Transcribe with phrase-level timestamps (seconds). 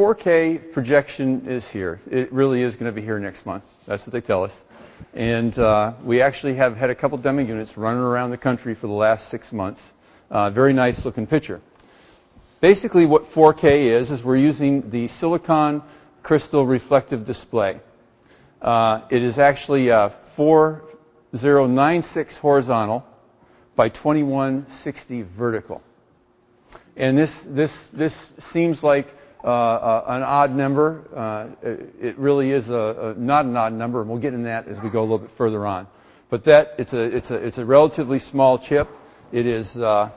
[0.00, 2.00] 4K projection is here.
[2.10, 3.74] It really is going to be here next month.
[3.84, 4.64] That's what they tell us.
[5.12, 8.86] And uh, we actually have had a couple demo units running around the country for
[8.86, 9.92] the last six months.
[10.30, 11.60] Uh, very nice looking picture.
[12.62, 15.82] Basically, what 4K is, is we're using the silicon
[16.22, 17.78] crystal reflective display.
[18.62, 23.06] Uh, it is actually uh, 4096 horizontal
[23.76, 25.82] by 2160 vertical.
[26.96, 31.04] And this, this, this seems like an odd number.
[31.14, 31.68] Uh,
[32.00, 35.00] it really is not an odd number, and we'll get into that as we go
[35.00, 35.86] a little bit further on.
[36.28, 36.92] But that it's
[37.58, 38.88] a relatively small chip.
[39.32, 40.10] It is uh,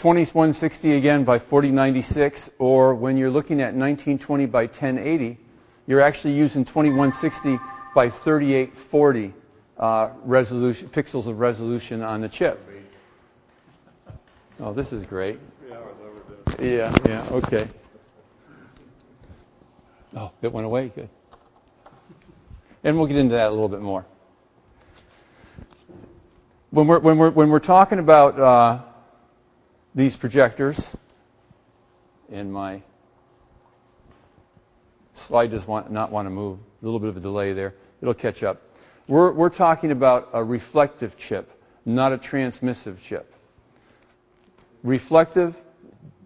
[0.00, 5.36] 2160 again by 4096, or when you're looking at 1920 by 1080,
[5.86, 7.58] you're actually using 2160
[7.94, 9.34] by 3840
[9.76, 12.66] uh, resolution pixels of resolution on the chip.
[14.62, 15.38] Oh, this is great.
[16.60, 17.66] Yeah, yeah, okay.
[20.14, 20.88] Oh, it went away.
[20.88, 21.08] Good.
[22.84, 24.04] And we'll get into that a little bit more.
[26.70, 28.82] When we're, when we're, when we're talking about uh,
[29.94, 30.94] these projectors,
[32.30, 32.82] and my
[35.14, 37.74] slide does want, not want to move, a little bit of a delay there.
[38.02, 38.60] It'll catch up.
[39.08, 41.50] We're, we're talking about a reflective chip,
[41.86, 43.34] not a transmissive chip.
[44.82, 45.54] Reflective,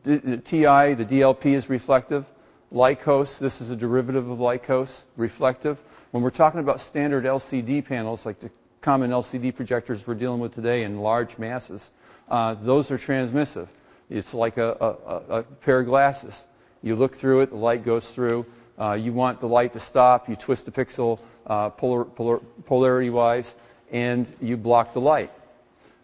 [0.05, 2.24] TI, the DLP is reflective.
[2.72, 5.78] LCoS, this is a derivative of LCoS, reflective.
[6.12, 10.55] When we're talking about standard LCD panels, like the common LCD projectors we're dealing with
[10.55, 11.91] today in large masses,
[12.28, 13.66] uh, those are transmissive.
[14.08, 16.47] It's like a, a, a, pair of glasses.
[16.82, 18.47] You look through it, the light goes through.
[18.78, 23.10] Uh, you want the light to stop, you twist the pixel uh, polar, polar, polarity
[23.10, 23.56] wise,
[23.91, 25.32] and you block the light.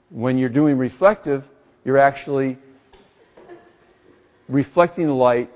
[0.08, 1.48] When you're doing reflective,
[1.84, 2.56] you're actually
[4.48, 5.50] reflecting the light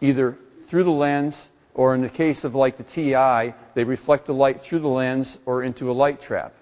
[0.00, 4.34] either through the lens or in the case of like the TI, they reflect the
[4.34, 6.54] light through the lens or into a light trap.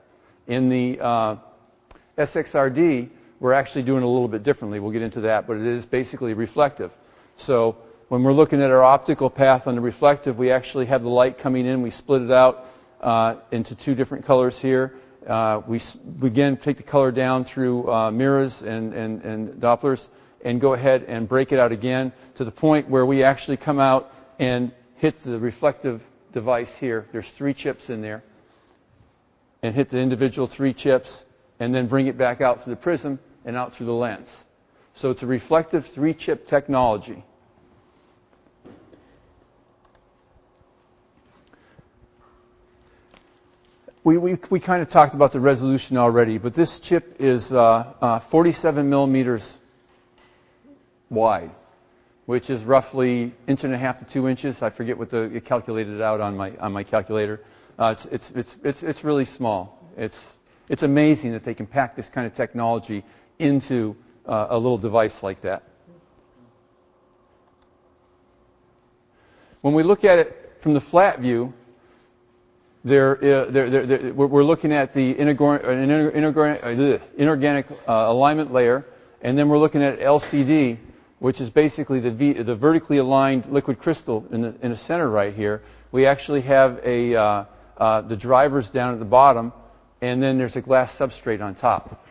[0.47, 1.37] In the uh,
[2.19, 3.09] SXRD,
[3.41, 4.81] we're actually doing a little bit differently.
[4.81, 6.93] We'll get into that, but it is basically reflective.
[7.37, 7.77] So
[8.09, 11.39] when we're looking at our optical path on the reflective, we actually have the light
[11.39, 11.83] coming in.
[11.83, 12.67] We split it out
[13.01, 14.95] uh, into two different colors here.
[15.27, 15.81] Uh, we,
[16.23, 20.09] again take the color down through uh, mirrors and, and, and Dopplers
[20.45, 23.79] and go ahead and break it out again to the point where we actually come
[23.79, 27.07] out and hit the reflective device here.
[27.13, 28.23] There's three chips in there.
[29.63, 31.27] And hit the individual three chips
[31.59, 34.47] and then bring it back out through the prism and out through the lens.
[34.95, 37.23] So it's a reflective three chip technology.
[44.03, 47.93] We, we, we kind of talked about the resolution already, but this chip is uh,
[48.01, 49.59] uh, 47 millimeters
[51.11, 51.51] wide,
[52.25, 54.63] which is roughly inch and a half to two inches.
[54.63, 57.45] I forget what the it calculated out on my on my calculator.
[57.81, 59.79] Uh, it's, it's, it's, it's, it's really small.
[59.97, 60.37] It's,
[60.69, 63.03] it's amazing that they can pack this kind of technology
[63.39, 63.97] into
[64.27, 65.63] uh, a little device like that.
[69.63, 71.55] When we look at it from the flat view,
[72.85, 75.65] they're, uh, they're, they're, we're looking at the inorganic,
[76.65, 78.87] uh, inorganic uh, alignment layer,
[79.21, 80.79] and then we're looking at LCD,
[81.19, 85.11] which is basically the, v, the vertically aligned liquid crystal in the, in the center
[85.11, 85.63] right here.
[85.93, 87.45] We actually have a, uh,
[87.77, 89.53] uh, the drivers down at the bottom,
[90.01, 92.07] and then there's a glass substrate on top.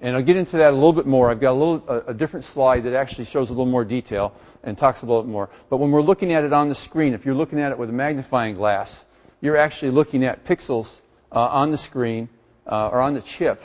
[0.00, 1.30] And I'll get into that a little bit more.
[1.30, 4.34] I've got a little a, a different slide that actually shows a little more detail
[4.62, 5.48] and talks a little bit more.
[5.70, 7.88] But when we're looking at it on the screen, if you're looking at it with
[7.88, 9.06] a magnifying glass,
[9.40, 12.28] you're actually looking at pixels uh, on the screen
[12.66, 13.62] uh, or on the chip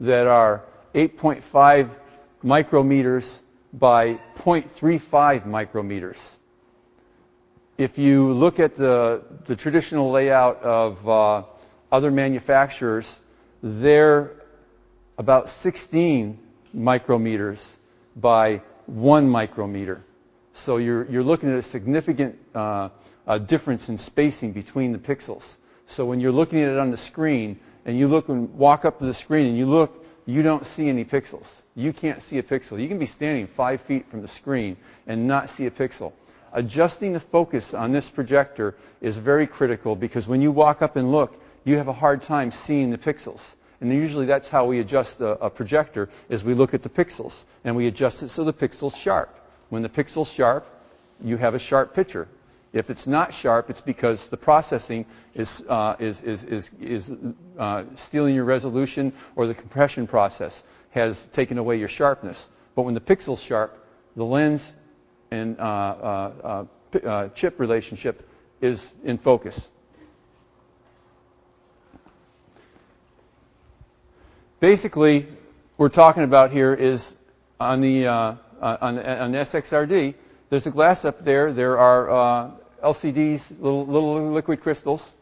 [0.00, 0.62] that are
[0.94, 1.90] 8.5
[2.44, 3.42] micrometers
[3.72, 6.34] by 0.35 micrometers.
[7.76, 11.42] If you look at the, the traditional layout of uh,
[11.90, 13.18] other manufacturers,
[13.62, 14.32] they're
[15.18, 16.38] about 16
[16.76, 17.76] micrometers
[18.16, 20.04] by 1 micrometer.
[20.52, 22.90] So you're, you're looking at a significant uh,
[23.26, 25.56] uh, difference in spacing between the pixels.
[25.86, 28.98] So when you're looking at it on the screen and you look and walk up
[29.00, 31.62] to the screen and you look, you don't see any pixels.
[31.74, 32.80] You can't see a pixel.
[32.80, 34.76] You can be standing five feet from the screen
[35.06, 36.12] and not see a pixel.
[36.54, 41.10] Adjusting the focus on this projector is very critical because when you walk up and
[41.10, 43.54] look, you have a hard time seeing the pixels.
[43.80, 47.44] And usually that's how we adjust a, a projector is we look at the pixels
[47.64, 49.40] and we adjust it so the pixel's sharp.
[49.68, 50.66] When the pixel's sharp,
[51.22, 52.28] you have a sharp picture.
[52.74, 57.12] If it's not sharp, it's because the processing is, uh, is, is, is, is
[57.56, 62.50] uh, stealing your resolution or the compression process has taken away your sharpness.
[62.74, 63.86] But when the pixel's sharp,
[64.16, 64.74] the lens
[65.30, 68.28] and uh, uh, uh, uh chip relationship
[68.60, 69.70] is in focus.
[74.58, 75.28] Basically,
[75.76, 77.16] we're talking about here is
[77.60, 80.14] on the on, on SXRD.
[80.50, 81.52] There's a glass up there.
[81.52, 82.54] There are
[82.84, 85.14] LCDs, little, little liquid crystals.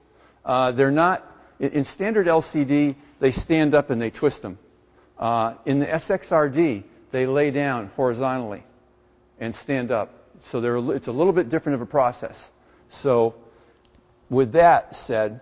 [0.44, 1.26] they're not
[1.58, 2.94] in standard LCD.
[3.20, 4.58] They stand up and they twist them.
[5.64, 6.82] in the SXRD,
[7.12, 8.64] they lay down horizontally
[9.38, 10.22] and stand up.
[10.38, 10.58] So
[10.90, 12.50] it's a little bit different of a process.
[12.88, 13.34] So,
[14.28, 15.40] with that said,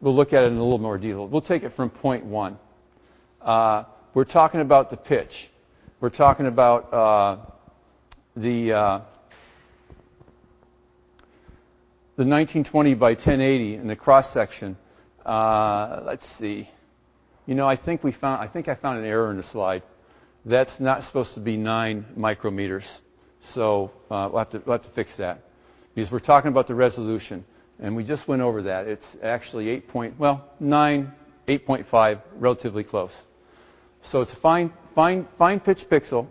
[0.00, 1.26] we'll look at it in a little more detail.
[1.26, 2.58] We'll take it from point one.
[3.42, 3.84] Uh,
[4.14, 5.50] we're talking about the pitch.
[6.00, 7.36] We're talking about uh,
[8.36, 9.00] the uh,
[12.18, 14.76] the 1920 by 1080 in the cross section.
[15.24, 16.68] Uh, let's see.
[17.46, 18.42] You know, I think we found.
[18.42, 19.84] I think I found an error in the slide
[20.44, 23.02] that's not supposed to be 9 micrometers.
[23.38, 25.44] So uh, we'll, have to, we'll have to fix that.
[25.94, 27.44] Because we're talking about the resolution.
[27.78, 28.88] And we just went over that.
[28.88, 31.12] It's actually 8 point, well, 9,
[31.46, 33.26] 8.5, relatively close.
[34.00, 36.26] So it's a fine, fine, fine pitch pixel.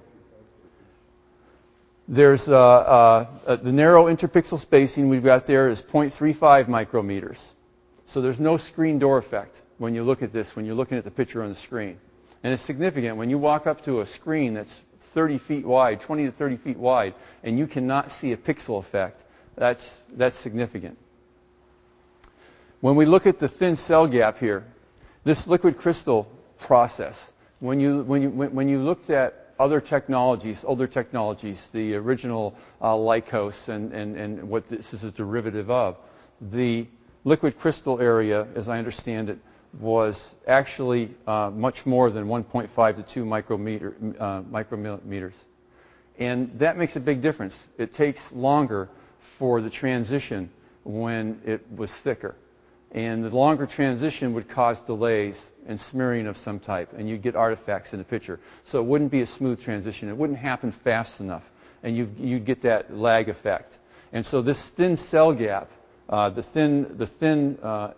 [2.08, 7.56] There's uh, uh, uh the narrow interpixel spacing we've got there is 0.35 micrometers.
[8.06, 11.04] So there's no screen door effect when you look at this, when you're looking at
[11.04, 12.00] the picture on the screen.
[12.44, 14.84] And it's significant when you walk up to a screen that's
[15.14, 17.14] 30 feet wide, 20 to 30 feet wide,
[17.44, 19.24] and you cannot see a pixel effect.
[19.56, 20.98] That's, that's significant.
[22.80, 24.64] When we look at the thin cell gap here,
[25.24, 30.88] this liquid crystal process, when you, when you, when you looked at other technologies, older
[30.88, 35.98] technologies, the original uh, LCoS and, what this is a derivative of,
[36.40, 36.88] the
[37.24, 39.40] liquid crystal area, as I understand it,
[39.80, 45.34] was actually uh, much more than 1.5 to 2 micrometer, uh, micrometers.
[46.20, 47.68] And that makes a big difference.
[47.78, 48.90] It takes longer
[49.20, 50.50] for the transition
[50.84, 52.36] when it was thicker.
[52.92, 57.36] And the longer transition would cause delays and smearing of some type, and you'd get
[57.36, 58.40] artifacts in the picture.
[58.64, 60.08] So it wouldn't be a smooth transition.
[60.10, 61.52] It wouldn't happen fast enough,
[61.84, 63.78] and you'd, you'd get that lag effect.
[64.14, 65.70] And so this thin cell gap,
[66.08, 67.92] uh, the thin, the thin uh,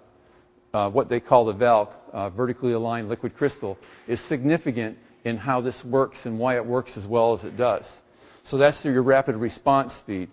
[0.74, 3.78] uh, what they call the VALC, uh, vertically aligned liquid crystal,
[4.08, 8.02] is significant in how this works and why it works as well as it does.
[8.44, 10.30] So that's your rapid response speed.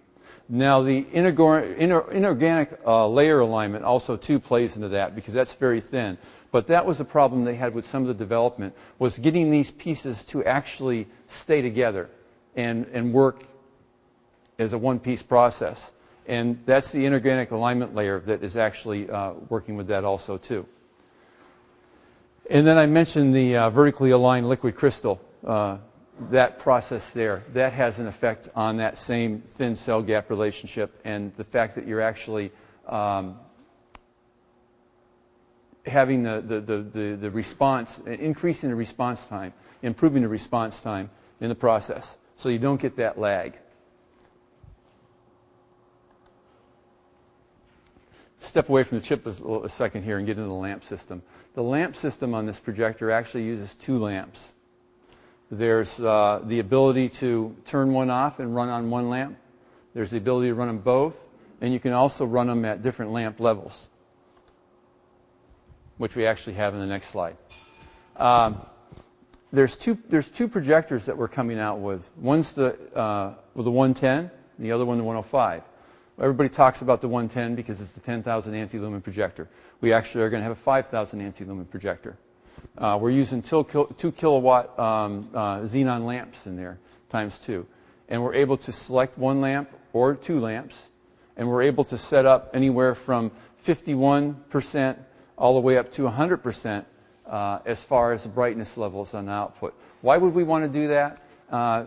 [0.49, 6.19] Now the inorganic uh, layer alignment also too plays into that because that's very thin.
[6.53, 9.73] But that was the problem they had with some of the development was getting these
[9.73, 12.09] pieces to actually stay together
[12.55, 13.45] and, and work
[14.59, 15.93] as a one-piece process.
[16.27, 20.67] And that's the inorganic alignment layer that is actually uh, working with that also too.
[22.49, 25.21] And then I mentioned the uh, vertically aligned liquid crystal.
[26.31, 31.35] That process there, that has an effect on that same thin cell gap relationship and
[31.35, 32.53] the fact that you're actually
[32.89, 33.39] um,
[35.85, 39.53] having the, the, the, the, response, increasing the response time,
[39.83, 41.11] improving the response time
[41.41, 42.17] in the process.
[42.37, 43.59] So you don't get that lag.
[48.47, 51.23] step away from the chip a, second here and get into the lamp system.
[51.55, 54.53] The lamp system on this projector actually uses two lamps.
[55.51, 59.37] There's uh, the ability to turn one off and run on one lamp.
[59.95, 61.29] There's the ability to run them both,
[61.61, 63.89] and you can also run them at different lamp levels,
[65.99, 67.37] which we actually have in the next slide.
[68.17, 68.61] Um,
[69.53, 72.11] there's two there's two projectors that we're coming out with.
[72.17, 75.63] One's the uh, the 110, the other one the 105.
[76.19, 79.49] Everybody talks about the 110 because it's the 10,000 ANSI lumen projector.
[79.83, 82.17] We actually are going to have a 5,000 ANSI lumen projector.
[82.79, 83.65] Uh, we're using two,
[83.97, 87.67] two kilowatt um, uh, xenon lamps in there, times two.
[88.09, 90.87] And we're able to select one lamp or two lamps,
[91.37, 93.31] and we're able to set up anywhere from
[93.65, 94.97] 51%
[95.39, 96.85] all the way up to 100%
[97.27, 99.75] uh, as far as the brightness levels on the output.
[100.03, 101.23] Why would we want to do that?
[101.51, 101.85] Uh,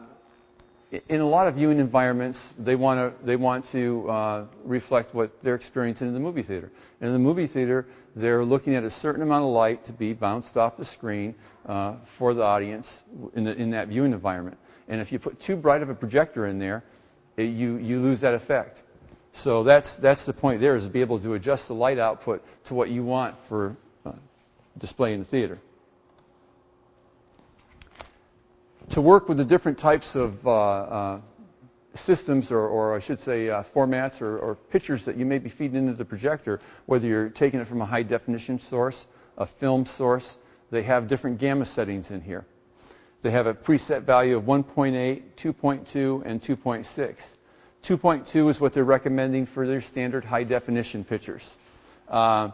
[1.08, 5.42] in a lot of viewing environments, they want to they want to uh, reflect what
[5.44, 6.72] they're experiencing in the movie theater.
[7.00, 7.86] And in the movie theater,
[8.16, 11.36] they're looking at a certain amount of light to be bounced off the screen
[11.68, 13.04] uh, for the audience
[13.36, 14.58] in, the, in that viewing environment.
[14.88, 16.84] And if you put too bright of a projector in there,
[17.38, 18.84] it, you you lose that effect.
[19.32, 20.62] So that's that's the point.
[20.62, 23.78] There is to be able to adjust the light output to what you want for
[24.06, 24.14] uh,
[24.78, 25.60] display in the theater.
[28.90, 31.22] to work with the different types of uh, uh,
[31.94, 35.50] systems, or, or, I should say, uh, formats or, or, pictures that you may be
[35.50, 39.86] feeding into the projector, whether you're taking it from a high definition source, a film
[39.86, 40.38] source,
[40.72, 42.46] they have different gamma settings in here.
[43.22, 47.36] They have a preset value of 1.8, 2.2, and 2.6.
[47.82, 51.58] 2.2 is what they're recommending for their standard high definition pictures.
[52.08, 52.50] Uh,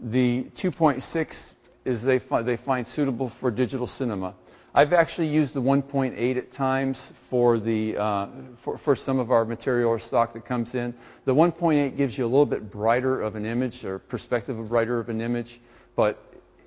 [0.00, 4.34] the 2.6 is they, fi- they find suitable for digital cinema.
[4.72, 9.44] I've actually used the 1.8 at times for, the, uh, for, for some of our
[9.44, 10.94] material or stock that comes in.
[11.24, 15.00] The 1.8 gives you a little bit brighter of an image or perspective of brighter
[15.00, 15.60] of an image,
[15.96, 16.22] but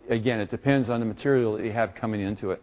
[0.10, 2.62] again, it depends on the material that you have coming into it.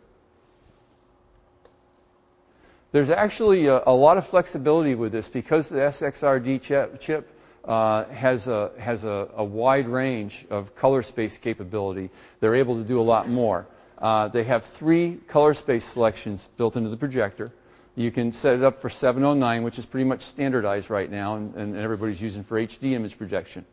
[2.92, 7.32] There's actually a, a lot of flexibility with this because the SXRD chip, chip
[7.64, 12.11] uh, has, a, has a, a, wide range of color space capability.
[12.40, 13.66] They're able to do a lot more.
[14.00, 17.52] Uh, they have three color space selections built into the projector.
[17.97, 21.54] You can set it up for 709, which is pretty much standardized right now, and,
[21.54, 23.64] and everybody's using for HD image projection.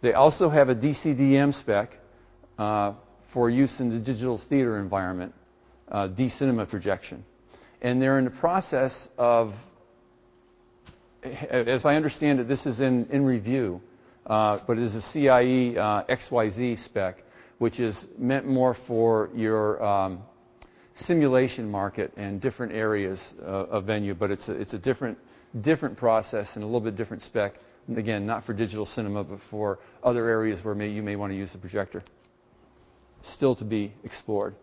[0.00, 1.98] They also have a DCDM spec
[2.58, 2.92] uh,
[3.28, 5.34] for use in the digital theater environment,
[5.90, 7.24] uh, D-cinema projection.
[7.82, 9.54] And they're in the process of,
[11.22, 13.82] as I understand it, this is in, in review,
[14.26, 17.24] uh, but it is a CIE uh, XYZ spec
[17.58, 20.22] which is meant more for your um,
[20.94, 25.18] simulation market and different areas uh, of venue, but it's a, it's a different,
[25.60, 27.54] different process and a little bit different spec.
[27.96, 31.36] Again, not for digital cinema, but for other areas where may, you may want to
[31.36, 32.02] use the projector.
[33.22, 34.54] Still to be explored.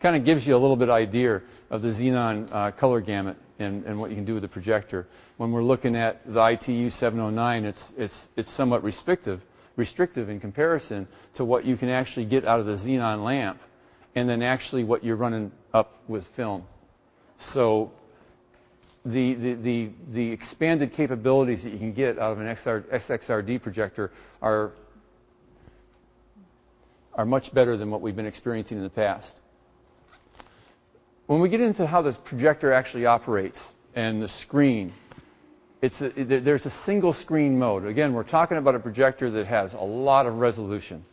[0.00, 1.40] Kind of gives you a little bit idea
[1.70, 5.06] of the xenon uh, color gamut and, and, what you can do with the projector.
[5.38, 9.42] When we're looking at the ITU 709, it's, it's, it's somewhat restrictive
[9.76, 13.60] restrictive in comparison to what you can actually get out of the xenon lamp
[14.14, 16.64] and then actually what you're running up with film.
[17.36, 17.92] So
[19.04, 23.62] the, the, the, the expanded capabilities that you can get out of an XR, SXRD
[23.62, 24.72] projector are,
[27.14, 29.40] are much better than what we've been experiencing in the past.
[31.26, 34.92] When we get into how this projector actually operates and the screen,
[35.82, 37.84] it's a, there's a single screen mode.
[37.84, 41.04] Again, we're talking about a projector that has a lot of resolution,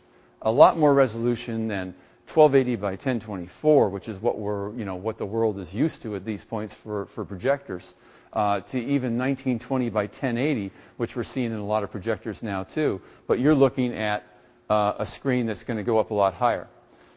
[0.42, 1.94] a lot more resolution than
[2.32, 6.16] 1280 by 1024, which is what we're, you know, what the world is used to
[6.16, 7.94] at these points for, for projectors,
[8.32, 12.64] uh, to even 1920 by 1080, which we're seeing in a lot of projectors now
[12.64, 13.00] too.
[13.26, 14.24] But you're looking at
[14.70, 16.66] uh, a screen that's going to go up a lot higher.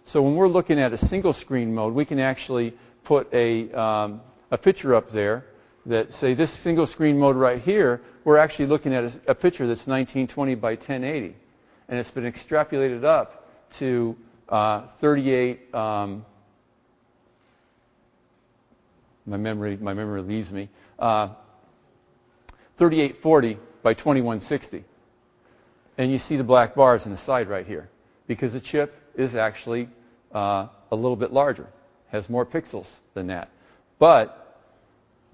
[0.03, 2.73] So when we're looking at a single screen mode, we can actually
[3.03, 5.45] put a, um, a picture up there
[5.87, 9.65] that say this single screen mode right here, we're actually looking at a, a picture
[9.65, 11.33] that's 1920 by 1080.
[11.87, 14.15] And it's been extrapolated up to
[14.49, 16.25] uh, 38, um,
[19.25, 20.67] my memory, my memory leaves me,
[20.99, 21.29] uh,
[22.75, 24.83] 3840 by 2160.
[25.97, 27.89] And you see the black bars on the side right here
[28.27, 29.87] because the chip is actually
[30.33, 31.67] uh, a little bit larger,
[32.09, 33.49] has more pixels than that.
[33.99, 34.46] But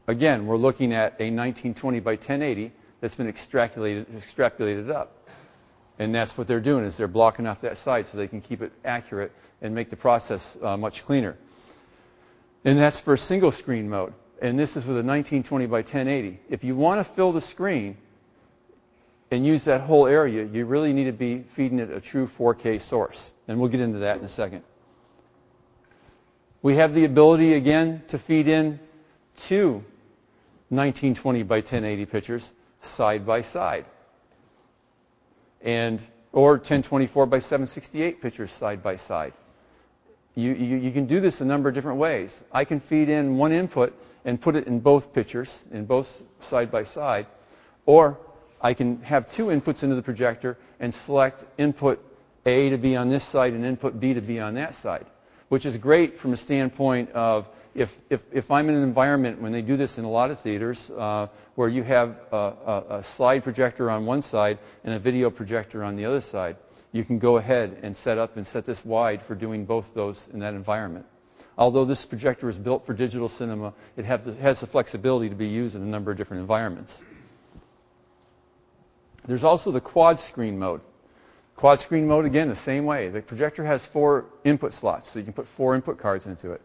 [0.07, 5.17] Again, we're looking at a 1920 by 1080 that's been extrapolated, extrapolated up.
[5.99, 8.61] And that's what they're doing is they're blocking off that side so they can keep
[8.61, 9.31] it accurate
[9.61, 11.37] and make the process uh, much cleaner.
[12.65, 14.13] And that's for single screen mode.
[14.41, 16.39] And this is with a 1920 by 1080.
[16.49, 17.95] If you want to fill the screen
[19.31, 22.81] and use that whole area, you really need to be feeding it a true 4K
[22.81, 23.31] source.
[23.47, 24.63] And we'll get into that in a second.
[26.61, 28.79] We have the ability again to feed in
[29.35, 29.83] two
[30.75, 33.85] 1920 by 1080 pictures side by side.
[35.61, 39.33] And, or 1024 by 768 pictures side by side.
[40.35, 42.43] You, you, you, can do this a number of different ways.
[42.51, 43.93] I can feed in one input
[44.25, 47.27] and put it in both pictures, in both side by side,
[47.85, 48.17] or
[48.61, 52.03] I can have two inputs into the projector and select input
[52.45, 55.05] A to be on this side and input B to be on that side,
[55.49, 59.51] which is great from a standpoint of if, if, if I'm in an environment, when
[59.51, 63.03] they do this in a lot of theaters, uh, where you have a, a, a,
[63.03, 66.55] slide projector on one side and a video projector on the other side,
[66.91, 70.29] you can go ahead and set up and set this wide for doing both those
[70.33, 71.05] in that environment.
[71.57, 75.35] Although this projector is built for digital cinema, it has the, has the flexibility to
[75.35, 77.03] be used in a number of different environments.
[79.25, 80.81] There's also the quad screen mode.
[81.55, 83.09] Quad screen mode, again, the same way.
[83.09, 86.61] The projector has four input slots, so you can put four input cards into it.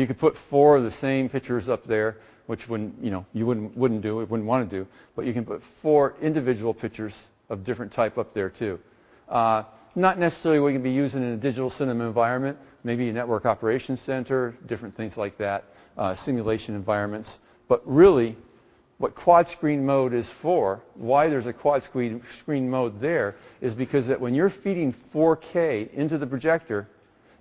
[0.00, 2.16] You could put four of the same pictures up there,
[2.46, 5.34] which wouldn't, you know, you wouldn't, wouldn't do, it wouldn't want to do, but you
[5.34, 8.80] can put four individual pictures of different type up there too.
[9.28, 9.62] Uh,
[9.94, 13.44] not necessarily what you can be using in a digital cinema environment, maybe a network
[13.44, 15.64] operations center, different things like that,
[15.98, 17.40] uh, simulation environments.
[17.68, 18.38] But really,
[18.96, 23.74] what quad screen mode is for, why there's a quad screen, screen mode there, is
[23.74, 26.88] because that when you're feeding 4K into the projector,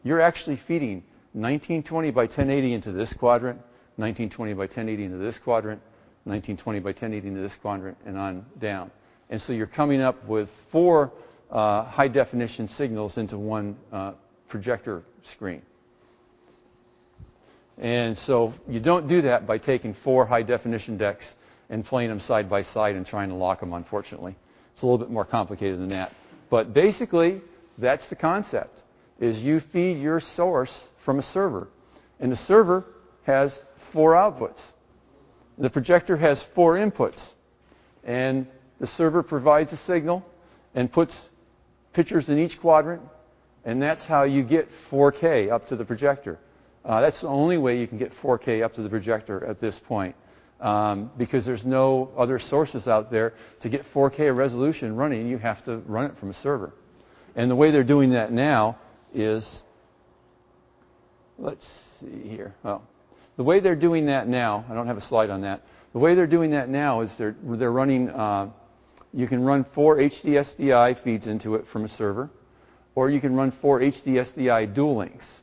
[0.04, 3.58] you're actually feeding 1920 by 1080 into this quadrant,
[3.98, 5.82] 1920 by 1080 into this quadrant,
[6.24, 8.90] 1920 by 1080 into this quadrant, and on down.
[9.30, 11.12] And so you're coming up with four
[11.52, 14.14] uh, high definition signals into one uh,
[14.48, 15.62] projector screen.
[17.78, 21.36] And so you don't do that by taking four high definition decks
[21.70, 24.36] and playing them side by side and trying to lock them, unfortunately.
[24.74, 26.14] It's a little bit more complicated than that.
[26.50, 27.42] But basically,
[27.78, 28.84] that's the concept,
[29.20, 31.68] is you feed your source from a server.
[32.20, 32.86] And the server
[33.24, 34.72] has four outputs.
[35.58, 37.36] The projector has four inputs.
[38.04, 38.48] And
[38.80, 40.26] the server provides a signal
[40.74, 41.32] and puts
[41.94, 43.02] pictures in each quadrant.
[43.66, 46.40] And that's how you get 4K up to the projector.
[46.86, 49.78] Uh, that's the only way you can get 4K up to the projector at this
[49.78, 50.16] point.
[50.62, 55.28] Um, because there's no other sources out there to get 4K resolution running.
[55.28, 56.74] You have to run it from a server.
[57.36, 58.78] And the way they're doing that now
[59.14, 59.64] is,
[61.38, 62.54] let's see here.
[62.66, 62.82] Oh,
[63.38, 65.66] the way they're doing that now, I don't have a slide on that.
[65.94, 68.10] The way they're doing that now is they're they're running.
[68.10, 68.50] Uh,
[69.14, 72.30] you can run four HDSDI feeds into it from a server,
[72.96, 75.42] or you can run four HDSDI dual links.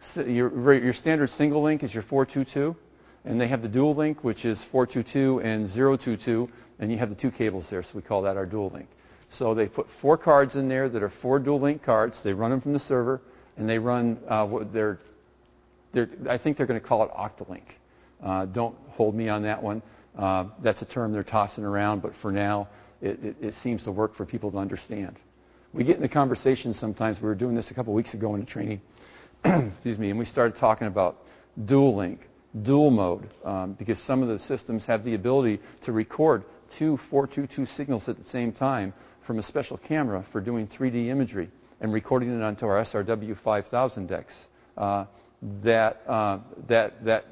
[0.00, 2.76] So your, your standard single link is your 422,
[3.24, 7.14] and they have the dual link, which is 422 and 022, and you have the
[7.14, 8.88] two cables there, so we call that our dual link.
[9.32, 12.22] So they put four cards in there that are four dual link cards.
[12.22, 13.22] They run them from the server,
[13.56, 14.98] and they run uh, their,
[16.28, 17.62] I think they're going to call it Octalink.
[18.22, 19.80] Uh, don't hold me on that one.
[20.18, 22.68] Uh, that's a term they're tossing around, but for now,
[23.00, 25.16] it, it, it, seems to work for people to understand.
[25.72, 27.22] We get in the conversation sometimes.
[27.22, 28.82] We were doing this a couple weeks ago in a training,
[29.44, 31.24] excuse me, and we started talking about
[31.64, 32.28] dual link,
[32.60, 37.66] dual mode, um, because some of the systems have the ability to record two 422
[37.66, 41.48] signals at the same time from a special camera for doing 3D imagery
[41.80, 44.48] and recording it onto our SRW 5000 decks.
[44.76, 45.04] Uh,
[45.62, 47.26] that, uh, that, that,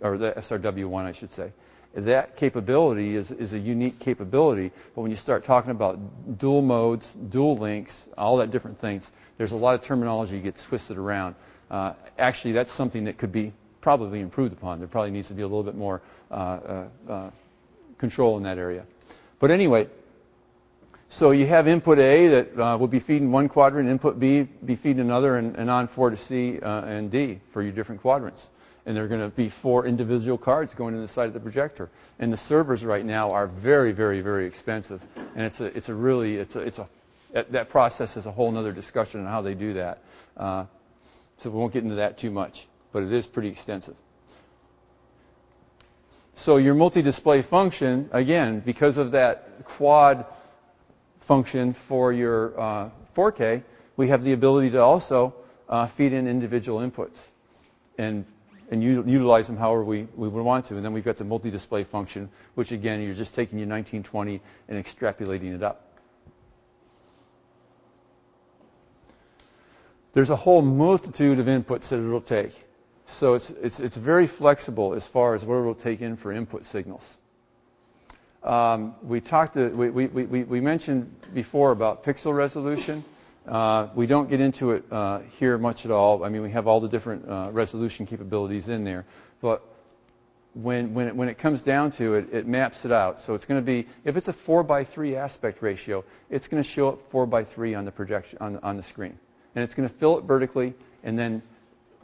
[0.00, 1.52] or the SRW1, I should say.
[1.94, 7.12] That capability is, is a unique capability, but when you start talking about dual modes,
[7.30, 11.34] dual links, all that different things, there's a lot of terminology gets twisted around.
[11.70, 14.78] Uh, actually, that's something that could be probably improved upon.
[14.78, 17.30] There probably needs to be a little bit more uh, uh, uh,
[17.98, 18.84] control in that area.
[19.38, 19.88] But anyway,
[21.08, 24.74] so you have input A that uh, will be feeding one quadrant, input B be
[24.74, 28.50] feeding another, and, and on four to C uh, and D for your different quadrants.
[28.86, 31.40] And there are going to be four individual cards going to the side of the
[31.40, 31.88] projector.
[32.18, 35.00] And the servers right now are very, very, very expensive.
[35.34, 36.88] And it's a, it's a really, it's a, it's a,
[37.32, 40.02] that process is a whole other discussion on how they do that.
[40.36, 40.66] Uh,
[41.38, 43.96] so we won't get into that too much, but it is pretty extensive.
[46.34, 50.26] So your multi-display function, again, because of that quad
[51.20, 53.62] function for your uh, 4K,
[53.96, 55.32] we have the ability to also
[55.68, 57.30] uh, feed in individual inputs
[57.98, 58.24] and,
[58.70, 60.76] and u- utilize them however we, we would want to.
[60.76, 64.84] And then we've got the multi-display function, which again, you're just taking your 1920 and
[64.84, 65.82] extrapolating it up.
[70.12, 72.64] There's a whole multitude of inputs that it'll take.
[73.06, 76.64] So it's, it's, it's very flexible as far as what it'll take in for input
[76.64, 77.18] signals.
[78.42, 79.54] Um, we talked.
[79.54, 83.02] To, we, we, we, we, mentioned before about pixel resolution.
[83.48, 86.24] Uh, we don't get into it uh, here much at all.
[86.24, 89.06] I mean, we have all the different uh, resolution capabilities in there,
[89.40, 89.62] but
[90.54, 93.18] when when it, when it comes down to it, it maps it out.
[93.18, 96.62] So it's going to be if it's a four by three aspect ratio, it's going
[96.62, 99.18] to show up four by three on the projection on, on the screen,
[99.54, 101.42] and it's going to fill it vertically and then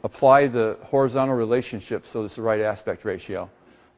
[0.03, 3.49] apply the horizontal relationship so it's the right aspect ratio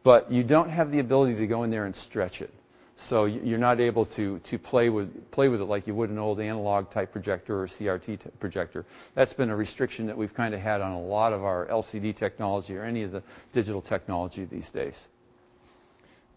[0.04, 2.54] but you don't have the ability to go in there and stretch it.
[2.96, 6.20] So you're not able to, to play, with, play with it like you would an
[6.20, 8.86] old analog type projector or CRT projector.
[9.16, 12.16] That's been a restriction that we've kind of had on a lot of our LCD
[12.16, 15.10] technology or any of the digital technology these days.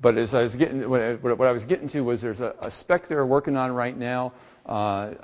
[0.00, 2.55] But as I was getting, what I, what I was getting to was there's a,
[2.61, 4.33] a, spec they're working on right now.
[4.66, 5.14] Uh,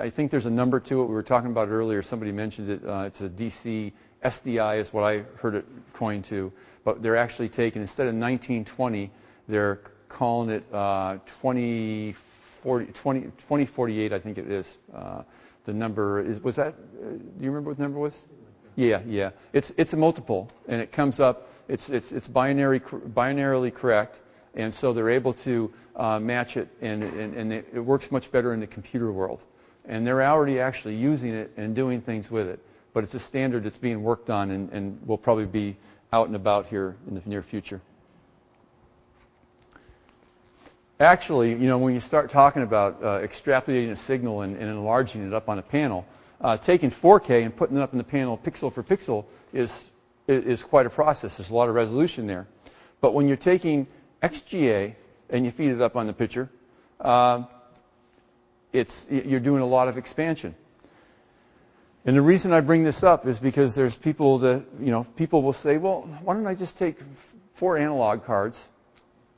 [0.00, 1.06] I, think there's a number to it.
[1.06, 2.02] We were talking about it earlier.
[2.02, 2.86] Somebody mentioned it.
[2.86, 3.92] Uh, it's a DC
[4.24, 6.52] SDI is what I heard it coined to
[6.84, 9.10] but they're actually taking, instead of 1920,
[9.48, 14.76] they're calling it uh, 2040, 20, 2048, I think it is.
[14.94, 15.22] Uh,
[15.64, 18.26] the number is, was that, uh, do you remember what the number was?
[18.76, 19.30] Yeah, yeah.
[19.52, 24.20] It's, it's a multiple, and it comes up, it's, it's, it's binary, binarily correct,
[24.56, 28.30] and so they're able to uh, match it, and, and, and it, it works much
[28.30, 29.44] better in the computer world.
[29.86, 32.58] And they're already actually using it and doing things with it.
[32.92, 35.76] But it's a standard that's being worked on and, and will probably be
[36.12, 37.80] out and about here in the near future.
[41.00, 45.26] Actually, you know, when you start talking about uh, extrapolating a signal and, and, enlarging
[45.26, 46.06] it up on a panel,
[46.40, 49.88] Uh, taking 4K and putting it up in the panel pixel for pixel is,
[50.28, 51.36] is quite a process.
[51.36, 52.46] There's a lot of resolution there.
[53.00, 53.86] But when you're taking
[54.24, 54.94] XGA
[55.30, 56.48] and you feed it up on the picture,
[57.00, 57.44] uh,
[58.72, 60.54] it's, you're doing a lot of expansion.
[62.06, 65.42] And the reason I bring this up is because there's people that, you know, people
[65.42, 66.98] will say, well, why don't I just take
[67.54, 68.68] four analog cards?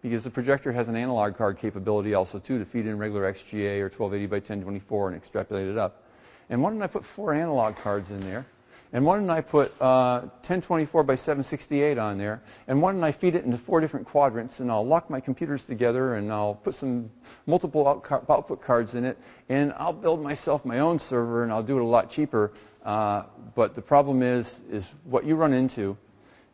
[0.03, 3.81] Because the projector has an analog card capability also too to feed in regular XGA
[3.81, 6.03] or 1280 by 1024 and extrapolate it up.
[6.49, 8.47] And why don't I put four analog cards in there?
[8.93, 12.41] And why don't I put uh, 1024 by 768 on there?
[12.69, 14.61] And why don't I feed it into four different quadrants?
[14.61, 17.11] And I'll lock my computers together and I'll put some
[17.47, 19.19] multiple out output cards in it.
[19.49, 22.53] And I'll build myself my own server and I'll do it a lot cheaper.
[22.85, 23.25] Uh,
[23.57, 25.97] but the problem is, is what you run into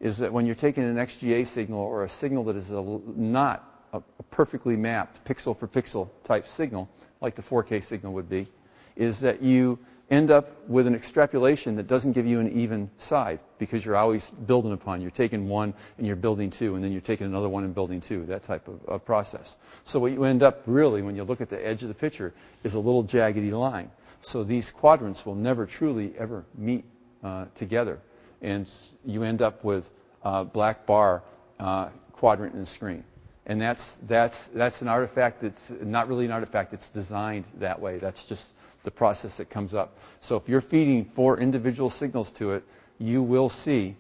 [0.01, 2.83] is that when you're taking an XGA signal or a signal that is a,
[3.15, 6.89] not a, a perfectly mapped pixel for pixel type signal,
[7.21, 8.49] like the 4K signal would be,
[8.97, 9.79] is that you
[10.11, 14.31] end up with an extrapolation that doesn't give you an even side because you're always
[14.31, 15.01] building upon.
[15.01, 18.01] You're taking one and you're building two, and then you're taking another one and building
[18.01, 19.57] two, that type of, of process.
[19.85, 22.35] So what you end up really, when you look at the edge of the picture,
[22.63, 23.91] is a little jaggedy line.
[24.21, 26.85] So these quadrants will never truly ever meet
[27.25, 27.99] uh, together.
[28.43, 28.69] And
[29.05, 29.91] you end up with
[30.25, 31.23] uh, black bar
[31.59, 33.05] uh, quadrant in the screen.
[33.47, 37.99] And that's, that's, that's an artifact that's not really an artifact, it's designed that way.
[37.99, 38.53] That's just
[38.85, 39.97] the process that comes up.
[40.21, 42.65] So if you're feeding four individual signals to it,
[42.99, 43.97] you will see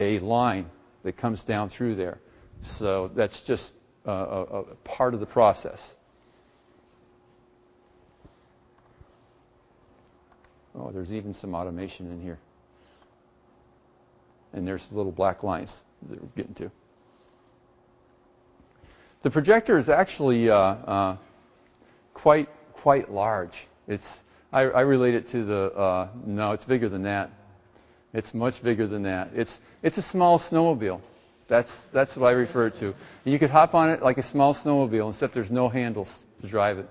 [0.00, 0.66] a line
[1.02, 2.18] that comes down through there.
[2.60, 5.96] So that's just a, a part of the process.
[10.74, 12.38] Oh, there's even some automation in here.
[14.52, 16.70] And there's little black lines that we're getting to.
[19.22, 21.16] The projector is actually uh, uh,
[22.12, 23.68] quite quite large.
[23.88, 27.30] It's, I, I relate it to the, uh, no, it's bigger than that.
[28.12, 29.30] It's much bigger than that.
[29.34, 31.00] It's, it's a small snowmobile.
[31.48, 32.94] That's, that's what I refer to.
[33.24, 36.78] You could hop on it like a small snowmobile, except there's no handles to drive
[36.78, 36.88] it.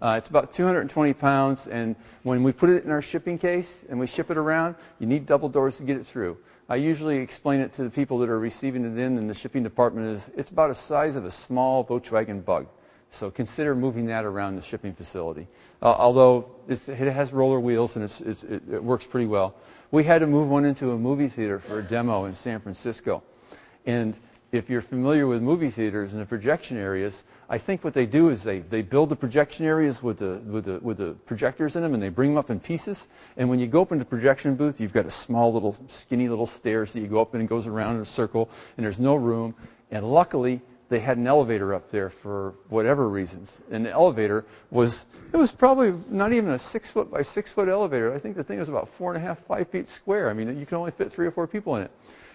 [0.00, 4.00] Uh, it's about 220 pounds, and when we put it in our shipping case and
[4.00, 6.36] we ship it around, you need double doors to get it through.
[6.68, 9.62] I usually explain it to the people that are receiving it in in the shipping
[9.62, 12.66] department is it's about the size of a small Volkswagen bug.
[13.12, 15.46] So consider moving that around the shipping facility.
[15.82, 16.78] Uh, although it
[17.12, 19.54] has roller wheels and it's, it's, it, it works pretty well.
[19.90, 23.22] We had to move one into a movie theater for a demo in San Francisco.
[23.84, 24.18] And
[24.50, 28.30] if you're familiar with movie theaters and the projection areas, I think what they do
[28.30, 31.82] is they, they build the projection areas with the, with, the, with the projectors in
[31.82, 33.08] them and they bring them up in pieces.
[33.36, 36.30] And when you go up into the projection booth, you've got a small little, skinny
[36.30, 38.48] little stairs that you go up and it goes around in a circle
[38.78, 39.54] and there's no room.
[39.90, 43.62] And luckily, they had an elevator up there for whatever reasons.
[43.70, 47.70] And the elevator was, it was probably not even a six foot by six foot
[47.70, 48.14] elevator.
[48.14, 50.28] I think the thing was about four and a half, five feet square.
[50.28, 51.90] I mean, you can only fit three or four people in it.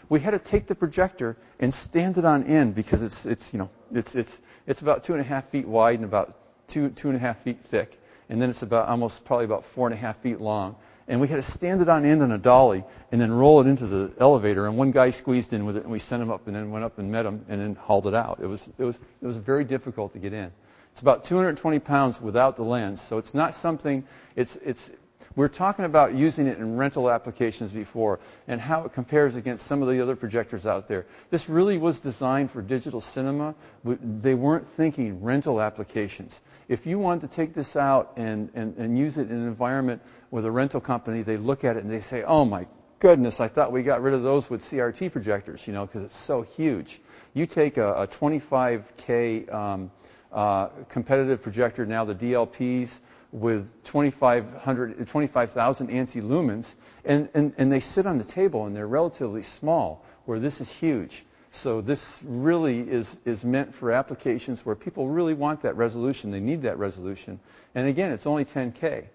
[0.10, 3.60] We had to take the projector and stand it on end because it's, it's, you
[3.60, 6.36] know, it's, it's, it's about two and a half feet wide and about
[6.68, 8.02] two, two and a half feet thick.
[8.30, 10.76] And then it's about almost probably about four and a half feet long
[11.08, 13.68] and we had to stand it on end on a dolly and then roll it
[13.68, 14.68] into the elevator.
[14.68, 16.84] And one guy squeezed in with it, and we sent him up, and then went
[16.84, 18.40] up and met him, and then hauled it out.
[18.42, 20.52] It was it was it was very difficult to get in.
[20.92, 24.04] It's about 220 pounds without the lens, so it's not something.
[24.36, 24.92] It's it's
[25.38, 29.84] we're talking about using it in rental applications before and how it compares against some
[29.84, 31.06] of the other projectors out there.
[31.30, 33.54] This really was designed for digital cinema.
[33.86, 36.42] They weren't thinking rental applications.
[36.70, 40.02] If you want to take this out and, and, and use it in an environment
[40.32, 42.66] with a rental company, they look at it and they say, oh my
[42.98, 46.18] goodness, I thought we got rid of those with CRT projectors, you know, because it's
[46.18, 47.00] so huge.
[47.36, 49.92] You take a, a 25K um,
[50.32, 57.80] uh, competitive projector now, the DLPs, with 2,500, 25,000 ANSI lumens, and, and, and they
[57.80, 61.26] sit on the table and they're relatively small, where this is huge.
[61.52, 66.32] So this really is, is meant for applications where people really want that resolution.
[66.32, 67.40] They need that resolution.
[67.76, 69.06] And again, it's only 10K.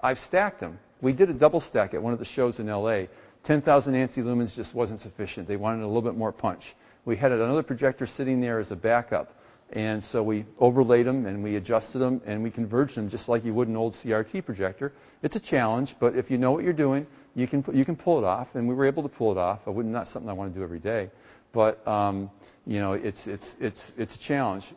[0.00, 0.78] I've stacked them.
[1.00, 3.04] We did a double stack at one of the shows in LA.
[3.42, 5.46] 10,000 ANSI lumens just wasn't sufficient.
[5.46, 6.74] They wanted a little bit more punch.
[7.04, 9.34] We had another projector sitting there as a backup.
[9.74, 13.44] And so we overlaid them and we adjusted them and we converged them just like
[13.44, 14.92] you would an old CRT projector.
[15.22, 18.18] It's a challenge, but if you know what you're doing, you can, you can pull
[18.18, 18.54] it off.
[18.54, 19.66] And we were able to pull it off.
[19.66, 21.10] I wouldn't, not something I want to do every day.
[21.52, 22.30] But, um,
[22.66, 24.72] you know, it's, it's, it's, it's a challenge.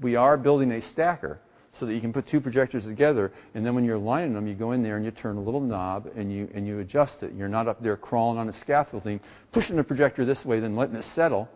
[0.00, 3.30] We are building a stacker so that you can put two projectors together.
[3.54, 5.60] And then when you're aligning them, you go in there and you turn a little
[5.60, 7.34] knob and you, and you adjust it.
[7.36, 9.20] You're not up there crawling on a scaffolding,
[9.52, 11.50] pushing the projector this way, then letting it settle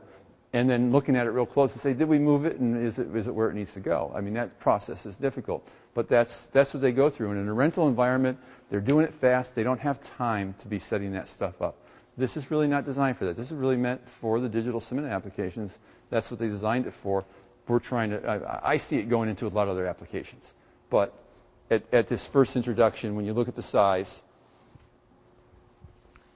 [0.53, 2.99] and then looking at it real close and say, did we move it and is
[2.99, 4.13] it, is it where it needs to go?
[4.15, 7.31] I mean, that process is difficult, but that's, that's what they go through.
[7.31, 8.39] And in a rental environment,
[8.69, 9.55] they're doing it fast.
[9.55, 11.77] They don't have time to be setting that stuff up.
[12.19, 13.37] This is really not designed for that.
[13.37, 15.79] This is really meant for the digital cinema applications.
[16.11, 17.25] That's what they designed it for.
[17.67, 20.53] We're trying to, I, I see it going into a lot of other applications.
[20.91, 21.15] But
[21.71, 24.23] at, at this first introduction, when you look at the size,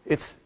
[0.07, 0.38] it's,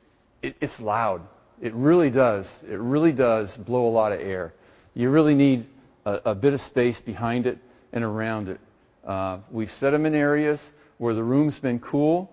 [0.42, 1.22] it, it's loud.
[1.60, 2.64] It really does.
[2.68, 4.54] It really does blow a lot of air.
[4.94, 5.66] You really need
[6.06, 7.58] a, a bit of space behind it
[7.92, 8.60] and around it.
[9.04, 12.32] Uh, we've set them in areas where the room's been cool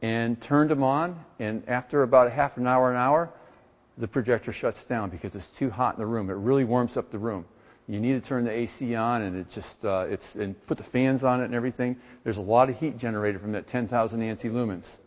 [0.00, 3.30] and turned them on, and after about a half an hour, an hour,
[3.96, 6.30] the projector shuts down because it's too hot in the room.
[6.30, 7.44] It really warms up the room.
[7.88, 10.84] You need to turn the AC on, and it just uh, it's and put the
[10.84, 11.96] fans on it and everything.
[12.22, 14.98] There's a lot of heat generated from that 10,000 ANSI lumens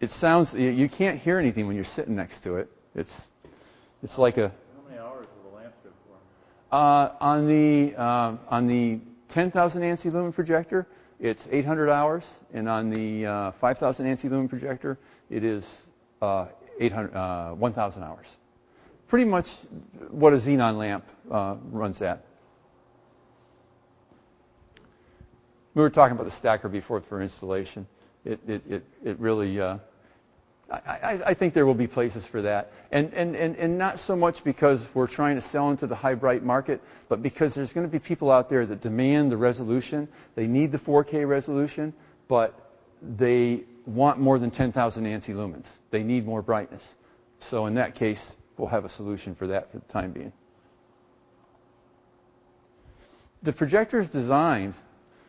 [0.00, 2.70] it sounds you can't hear anything when you're sitting next to it.
[2.94, 3.28] It's
[4.02, 4.48] it's like a.
[4.48, 6.76] How many hours will the lamp good for?
[6.76, 10.86] Uh, on the um, on the 10,000 ANSI lumen projector,
[11.20, 14.98] it's 800 hours, and on the uh, 5,000 ANSI lumen projector,
[15.30, 15.86] it is
[16.22, 16.46] uh,
[16.78, 18.36] 800 uh, 1,000 hours.
[19.08, 19.56] Pretty much
[20.10, 22.24] what a xenon lamp uh, runs at.
[25.74, 27.86] We were talking about the stacker before for installation.
[28.24, 29.78] It it it, it really uh,
[30.70, 32.72] I, I, think there will be places for that.
[32.92, 36.14] And, and, and, and not so much because we're trying to sell into the high
[36.14, 40.06] bright market, but because there's going to be people out there that demand the resolution.
[40.34, 41.94] They need the 4K resolution,
[42.28, 45.78] but they want more than 10,000 ANSI lumens.
[45.90, 46.96] They need more brightness.
[47.40, 50.32] So in that case, we'll have a solution for that for the time being.
[53.42, 54.76] The projector is designed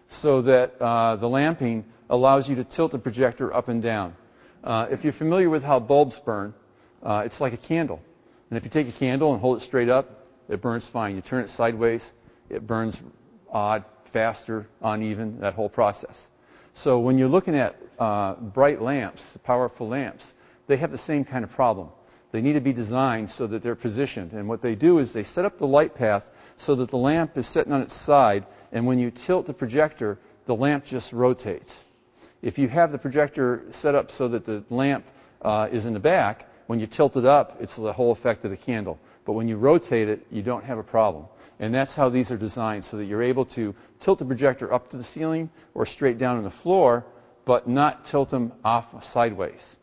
[0.07, 4.15] so that uh, the lamping allows you to tilt the projector up and down.
[4.63, 6.53] Uh, if you're familiar with how bulbs burn,
[7.03, 8.01] uh, it's like a candle.
[8.49, 11.15] And if you take a candle and hold it straight up, it burns fine.
[11.15, 12.13] You turn it sideways,
[12.49, 13.01] it burns
[13.51, 16.29] odd, faster, uneven, that whole process.
[16.73, 20.33] So when you're looking at uh, bright lamps, powerful lamps,
[20.67, 21.89] they have the same kind of problem.
[22.31, 24.33] They need to be designed so that they're positioned.
[24.33, 27.37] And what they do is they set up the light path so that the lamp
[27.37, 31.87] is sitting on its side, and when you tilt the projector, the lamp just rotates.
[32.41, 35.05] If you have the projector set up so that the lamp
[35.41, 38.51] uh, is in the back, when you tilt it up, it's the whole effect of
[38.51, 38.99] the candle.
[39.25, 41.25] But when you rotate it, you don't have a problem.
[41.59, 44.89] And that's how these are designed, so that you're able to tilt the projector up
[44.91, 47.05] to the ceiling or straight down on the floor,
[47.43, 49.75] but not tilt them off sideways.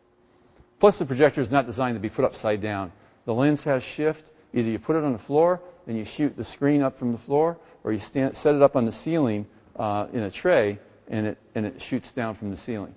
[0.81, 2.91] Plus, the projector is not designed to be put upside down.
[3.27, 4.31] The lens has shift.
[4.55, 7.19] Either you put it on the floor and you shoot the screen up from the
[7.19, 11.27] floor, or you stand, set it up on the ceiling uh, in a tray and
[11.29, 12.95] it, and it shoots down from the ceiling.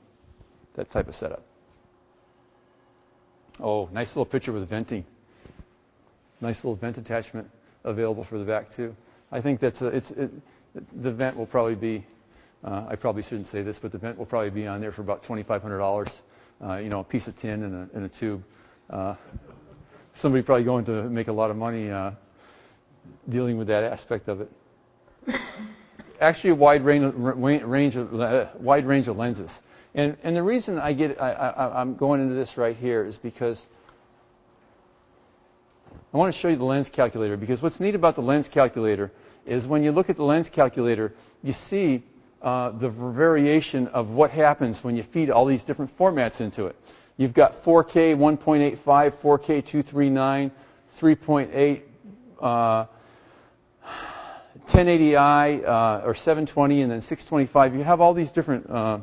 [0.75, 1.43] That type of setup.
[3.59, 5.05] Oh, nice little picture with venting.
[6.41, 7.49] Nice little vent attachment
[7.83, 8.95] available for the back too.
[9.31, 10.31] I think that's a, it's it,
[11.01, 12.05] the vent will probably be.
[12.63, 15.01] Uh, I probably shouldn't say this, but the vent will probably be on there for
[15.01, 16.21] about twenty-five hundred dollars.
[16.63, 18.43] Uh, you know, a piece of tin and a, and a tube.
[18.89, 19.15] Uh,
[20.13, 22.11] somebody probably going to make a lot of money uh,
[23.27, 24.51] dealing with that aspect of it
[26.19, 29.61] actually a wide range, range of, uh, wide range of lenses.
[29.95, 33.67] And, and the reason I get, I, I'm going into this right here is because
[36.13, 39.11] I want to show you the lens calculator because what's neat about the lens calculator
[39.45, 42.03] is when you look at the lens calculator, you see
[42.41, 46.75] uh, the variation of what happens when you feed all these different formats into it.
[47.17, 50.51] You've got 4K 1.85, 4K 239,
[50.95, 51.81] 3.8,
[52.41, 52.85] uh,
[54.69, 58.99] 1080i uh, or 720 and then 625, you have all these different uh,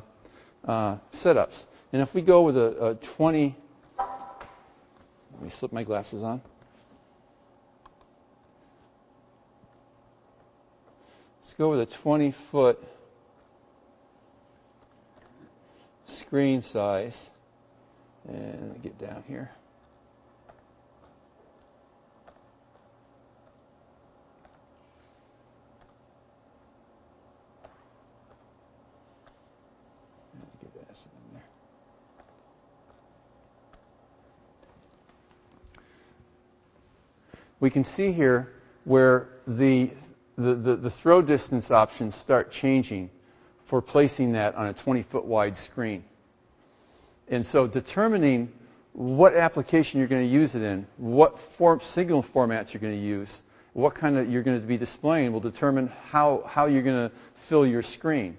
[0.65, 1.67] uh, setups.
[1.93, 3.57] And if we go with a, a 20,
[3.99, 6.41] let me slip my glasses on.
[11.41, 12.83] Let's go with a 20 foot
[16.07, 17.31] screen size
[18.29, 19.51] and get down here.
[37.61, 38.53] We can see here
[38.85, 39.91] where the,
[40.37, 43.11] the, the, the throw distance options start changing
[43.65, 46.05] for placing that on a 20 foot wide screen.
[47.29, 48.53] And so determining
[48.93, 53.07] what application you're going to use it in, what form, signal formats you're going to
[53.07, 53.43] use,
[53.73, 57.15] what kind of you're going to be displaying will determine how, how you're going to
[57.35, 58.39] fill your screen.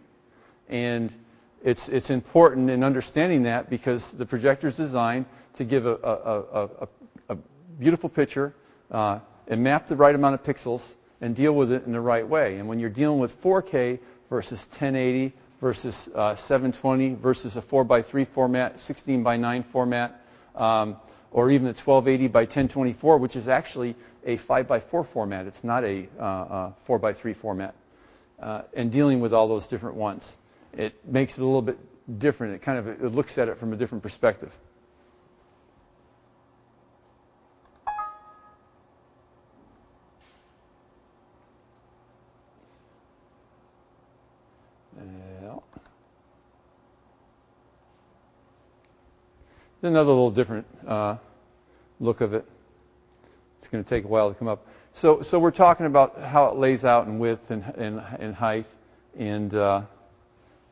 [0.70, 1.14] And
[1.64, 5.26] it's, it's important in understanding that because the projector is designed
[5.56, 6.88] to give a, a, a,
[7.30, 7.38] a
[7.80, 8.54] beautiful picture
[8.92, 12.28] uh, and map the right amount of pixels and deal with it in the right
[12.28, 12.58] way.
[12.58, 18.80] And when you're dealing with 4K versus 1080 versus uh, 720 versus a 4x3 format,
[18.80, 20.22] 16 by 9 format,
[20.56, 20.98] um,
[21.32, 23.96] or even a 1280 by 1024, which is actually
[24.26, 25.46] a 5x4 format.
[25.48, 27.76] It's not a uh, uh, 4x3 format.
[28.74, 30.38] And dealing with all those different ones,
[30.74, 31.78] it makes it a little bit
[32.20, 32.56] different.
[32.56, 34.52] It kind of it looks at it from a different perspective.
[49.84, 51.18] Another little different uh,
[52.00, 52.46] look of it.
[53.60, 54.66] It's going to take a while to come up.
[54.94, 58.66] So, so we're talking about how it lays out in width and, and, and height.
[59.20, 59.84] And uh,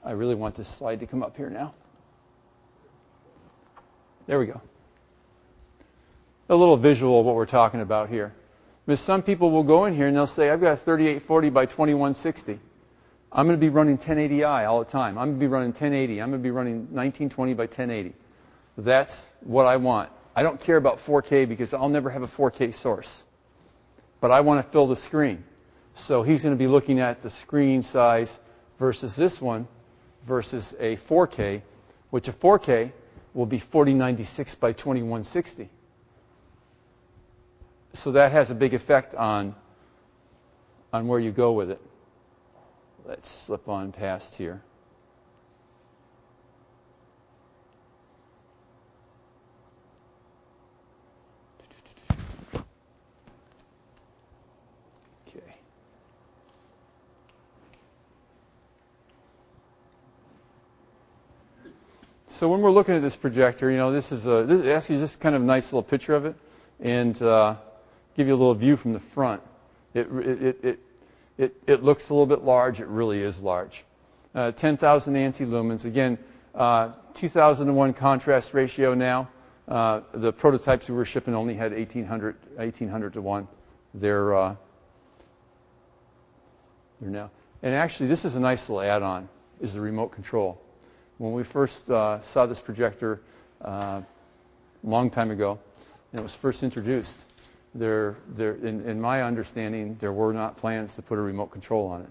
[0.04, 1.74] I really want this slide to come up here now.
[4.26, 4.60] There we go.
[6.50, 8.34] A little visual of what we're talking about here.
[8.88, 11.66] Because some people will go in here and they'll say, I've got a 3840 by
[11.66, 12.60] 2160.
[13.32, 15.18] I'm going to be running 1080i all the time.
[15.20, 16.22] I'm going to be running 1080.
[16.22, 18.14] I'm going to be running 1920 by 1080.
[18.78, 20.10] That's what I want.
[20.36, 23.26] I don't care about 4K because I'll never have a 4K source.
[24.20, 25.44] But I want to fill the screen.
[25.94, 28.42] So he's going to be looking at the screen size
[28.78, 29.68] versus this one
[30.28, 31.62] versus a 4K,
[32.10, 32.92] which a 4K
[33.34, 35.70] will be 4096 by 2160.
[37.94, 39.56] So that has a big effect on,
[40.92, 41.82] on where you go with it.
[43.06, 44.62] Let's slip on past here.
[62.46, 65.20] So when we're looking at this projector, you know, this is a, this, actually just
[65.20, 66.36] kind of a nice little picture of it,
[66.80, 67.56] and uh,
[68.16, 69.42] give you a little view from the front.
[69.96, 70.80] It, it, it,
[71.40, 72.80] it, it looks a little bit large.
[72.82, 73.84] It really is large.
[74.36, 75.86] Uh, 10,000 ANSI lumens.
[75.86, 76.20] Again,
[76.54, 79.28] uh, 2001 contrast ratio now.
[79.68, 83.48] Uh, the prototypes we were shipping only had 1800, 1800 to 1.
[83.96, 84.56] They're, uh,
[87.02, 87.32] they're now.
[87.64, 89.30] And actually, this is a nice little add-on,
[89.62, 90.62] is the remote control.
[91.18, 93.22] When we first uh, saw this projector
[93.64, 94.06] uh, a
[94.84, 95.58] long time ago,
[96.12, 97.26] and it was first introduced,
[97.74, 101.88] there, there, in, in, my understanding, there were not plans to put a remote control
[101.88, 102.10] on it.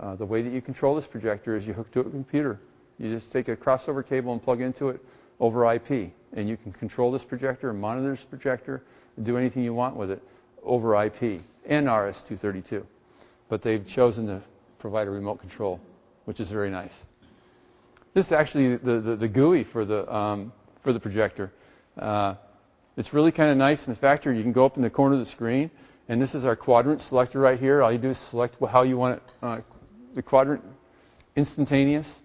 [0.00, 2.58] Uh, the way that you control this projector is you hook to a computer.
[2.98, 5.04] You just take a crossover cable and plug into it
[5.38, 8.82] over IP, and you can control this projector monitor this projector,
[9.16, 10.22] and do anything you want with it
[10.62, 12.84] over IP and RS-232.
[13.50, 14.40] But they've chosen to
[14.78, 15.78] provide a remote control,
[16.24, 17.04] which is very nice.
[18.16, 20.50] This is actually the, the, the GUI for the, um,
[20.80, 21.52] for the projector.
[21.98, 22.36] Uh,
[22.96, 24.38] it's really kind of nice in the factory.
[24.38, 25.70] You can go up in the corner of the screen,
[26.08, 27.82] and this is our quadrant selector right here.
[27.82, 29.58] All you do is select how you want it, uh,
[30.14, 30.64] the quadrant
[31.36, 32.22] instantaneous.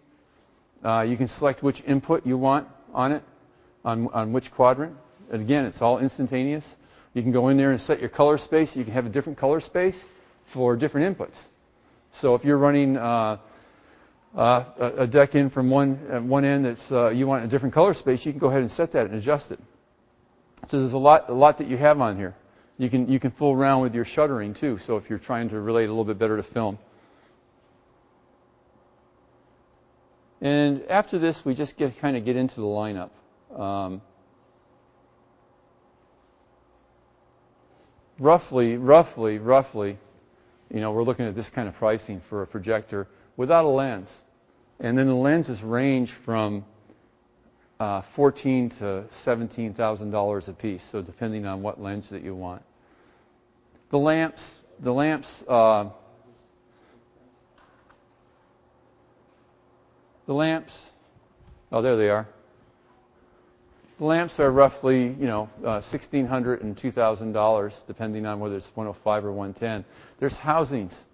[0.82, 3.24] Uh, you can select which input you want on it,
[3.84, 4.96] on, on which quadrant.
[5.30, 6.78] And again, it's all instantaneous.
[7.14, 8.78] You can go in there and set your color space.
[8.78, 10.06] You can have a different color space
[10.46, 11.48] for different inputs.
[12.12, 13.40] So if you're running uh,
[14.36, 17.74] uh, a, deck in from one, uh, one end that's uh, you want a different
[17.74, 19.60] color space, you can go ahead and set that and adjust it.
[20.68, 22.36] So there's a lot, a lot that you have on here.
[22.78, 25.60] You can, you can fool around with your shuttering too, so if you're trying to
[25.60, 26.80] relate a little bit better to film.
[30.40, 33.10] And after this, we just get, kind of get into the lineup.
[33.56, 34.02] Um,
[38.18, 39.98] roughly, roughly, roughly,
[40.74, 43.08] you know, we're looking at this kind of pricing for a projector
[43.42, 44.22] without a lens.
[44.80, 46.64] And then the lenses range from
[47.80, 50.84] uh, fourteen to seventeen thousand dollars a piece.
[50.84, 52.62] So depending on what lens that you want.
[53.90, 55.90] The lamps, the lamps, uh,
[60.28, 60.92] the lamps.
[61.72, 62.28] Oh, there they are.
[63.98, 69.26] The lamps are roughly, you know, uh, $1,600 and $2,000, depending on whether it's 105
[69.26, 69.84] or 110.
[70.20, 71.08] There's housings.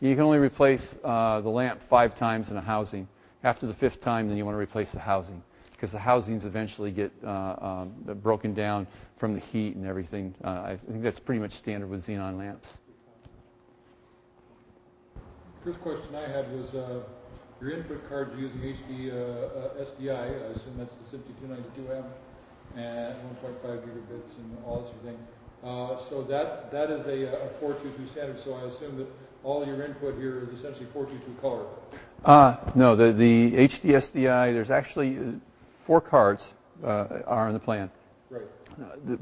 [0.00, 3.08] You can only replace uh, the lamp five times in a housing.
[3.42, 6.90] After the fifth time, then you want to replace the housing because the housings eventually
[6.90, 10.34] get uh, um, broken down from the heat and everything.
[10.42, 12.78] Uh, I think that's pretty much standard with xenon lamps.
[15.64, 17.00] First question I had was uh,
[17.60, 20.10] your input cards using HD uh, SDI.
[20.10, 21.58] I assume that's the SMPTE
[21.88, 22.04] 292M
[22.76, 25.18] and 1.5 gigabits and all this sort of thing.
[25.64, 28.40] Uh, so that that is a, a 422 standard.
[28.42, 29.08] So I assume that
[29.44, 31.64] all your input here is essentially 422 color.
[32.24, 35.22] Uh, no, the, the HDSDI, there's actually uh,
[35.84, 37.90] four cards uh, are on the plan.
[38.30, 38.42] Right.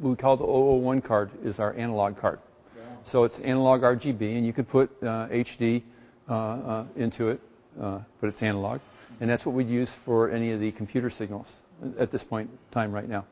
[0.00, 2.38] we call the 001 card is our analog card.
[2.76, 2.82] Yeah.
[3.04, 5.82] So it's analog RGB, and you could put uh, HD
[6.28, 7.40] uh, uh, into it,
[7.80, 8.80] uh, but it's analog.
[9.20, 11.62] And that's what we'd use for any of the computer signals
[11.98, 13.24] at this point in time right now.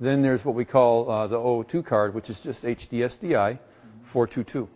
[0.00, 3.58] Then there's what we call uh, the 002 card, which is just HDSDI
[4.02, 4.68] 422.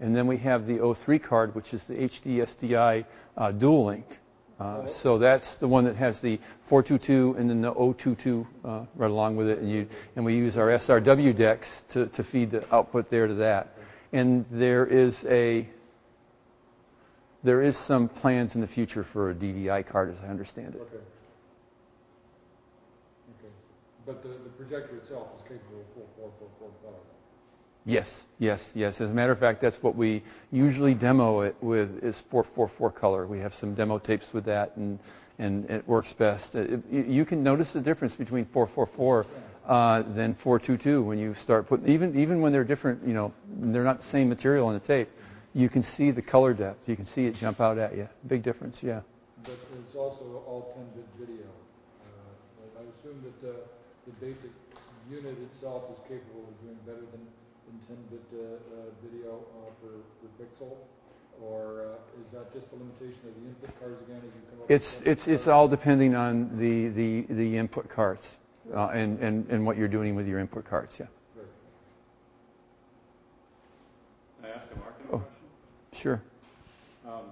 [0.00, 3.04] And then we have the O3 card, which is the HD SDI
[3.36, 4.06] uh, dual link.
[4.58, 9.10] Uh, so that's the one that has the 422 and then the 022 uh, right
[9.10, 9.58] along with it.
[9.58, 9.86] And, you,
[10.16, 13.74] and, we use our SRW decks to, to feed the output there to that.
[14.12, 15.66] And there is a
[17.42, 20.80] there is some plans in the future for a DDI card, as I understand it.
[20.82, 20.96] Okay.
[23.38, 23.52] okay.
[24.04, 25.86] But the, the projector itself is capable of
[26.18, 27.19] 44445.
[27.90, 29.00] Yes, yes, yes.
[29.00, 30.22] As a matter of fact, that's what we
[30.52, 33.26] usually demo it with is 444 color.
[33.26, 34.98] We have some demo tapes with that, and,
[35.40, 36.54] and it works best.
[36.54, 39.26] It, you can notice the difference between 444
[39.66, 43.84] uh, than 422 when you start putting, even, even when they're different, you know, they're
[43.84, 45.08] not the same material on the tape,
[45.54, 46.88] you can see the color depth.
[46.88, 48.08] You can see it jump out at you.
[48.28, 49.00] Big difference, yeah.
[49.42, 51.46] But it's also all 10-bit video.
[52.04, 53.52] Uh, I assume that uh,
[54.06, 54.50] the basic
[55.10, 57.26] unit itself is capable of doing better than,
[57.70, 60.76] than 10-bit uh, uh, video uh, per, per pixel,
[61.42, 64.60] or uh, is that just a limitation of the input cards again as you come
[64.62, 64.70] up?
[64.70, 68.38] It's, with it's, it's all depending on the, the, the input cards
[68.74, 71.06] uh, and, and, and what you're doing with your input cards, yeah.
[71.36, 71.46] Right.
[74.42, 75.18] Can I ask a marketing Oh.
[75.18, 75.36] question?
[75.92, 76.22] Sure.
[77.06, 77.26] Um,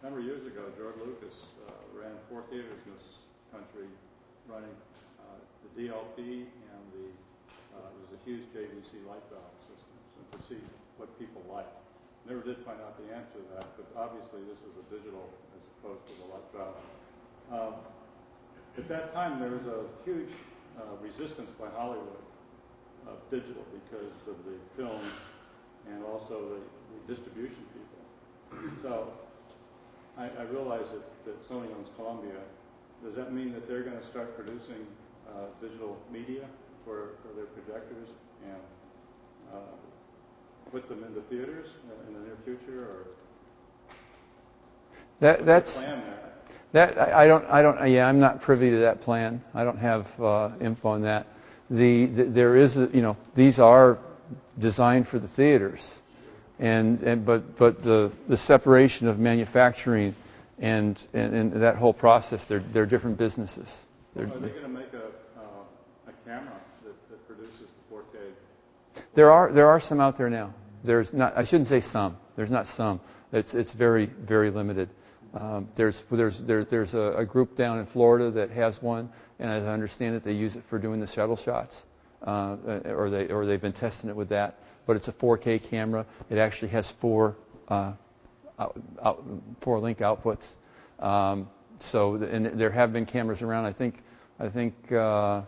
[0.00, 1.34] a number of years ago, George Lucas
[1.68, 3.08] uh, ran four theaters in this
[3.52, 3.86] country,
[4.48, 4.74] running
[5.22, 5.38] uh,
[5.76, 6.18] the DLP
[6.48, 7.06] and the
[7.72, 9.61] uh, it was a Hughes JVC light valve system, so
[10.32, 10.60] to see
[10.96, 11.76] what people liked.
[12.26, 15.62] Never did find out the answer to that, but obviously this is a digital as
[15.78, 16.80] opposed to the valve.
[17.52, 17.74] Um,
[18.78, 20.32] at that time, there was a huge
[20.78, 22.22] uh, resistance by Hollywood
[23.06, 25.02] of digital because of the film
[25.90, 28.00] and also the, the distribution people.
[28.82, 29.12] So
[30.16, 32.38] I, I realize that, that Sony owns Columbia.
[33.02, 34.86] Does that mean that they're going to start producing
[35.28, 36.46] uh, digital media
[36.84, 38.08] for, for their projectors
[38.44, 38.62] and
[39.52, 39.58] uh,
[40.70, 41.68] put them into theaters
[42.08, 43.06] in the near future, or
[45.20, 46.22] That, that's, the plan there?
[46.72, 47.44] That I I don't.
[47.50, 47.90] I don't.
[47.90, 49.42] Yeah, I'm not privy to that plan.
[49.54, 51.26] I don't have uh, info on that.
[51.68, 52.78] The, the there is.
[52.78, 53.98] A, you know, these are
[54.58, 56.02] designed for the theaters,
[56.58, 60.14] and, and but but the the separation of manufacturing
[60.60, 62.46] and and, and that whole process.
[62.46, 63.86] They're they're different businesses.
[64.14, 65.06] They're, Are they going to make a,
[65.38, 66.52] uh, a camera
[66.84, 69.01] that, that produces 4K?
[69.14, 70.54] There are there are some out there now.
[70.84, 71.36] There's not.
[71.36, 72.16] I shouldn't say some.
[72.36, 73.00] There's not some.
[73.32, 74.88] It's it's very very limited.
[75.34, 79.50] Um, there's there's there, there's a, a group down in Florida that has one, and
[79.50, 81.86] as I understand it, they use it for doing the shuttle shots,
[82.22, 82.56] uh,
[82.86, 84.58] or they or they've been testing it with that.
[84.84, 86.04] But it's a 4K camera.
[86.28, 87.36] It actually has four
[87.68, 87.92] uh,
[88.58, 89.24] out, out,
[89.60, 90.56] four link outputs.
[90.98, 91.48] Um,
[91.78, 93.66] so and there have been cameras around.
[93.66, 94.02] I think
[94.40, 94.90] I think.
[94.90, 95.42] Uh,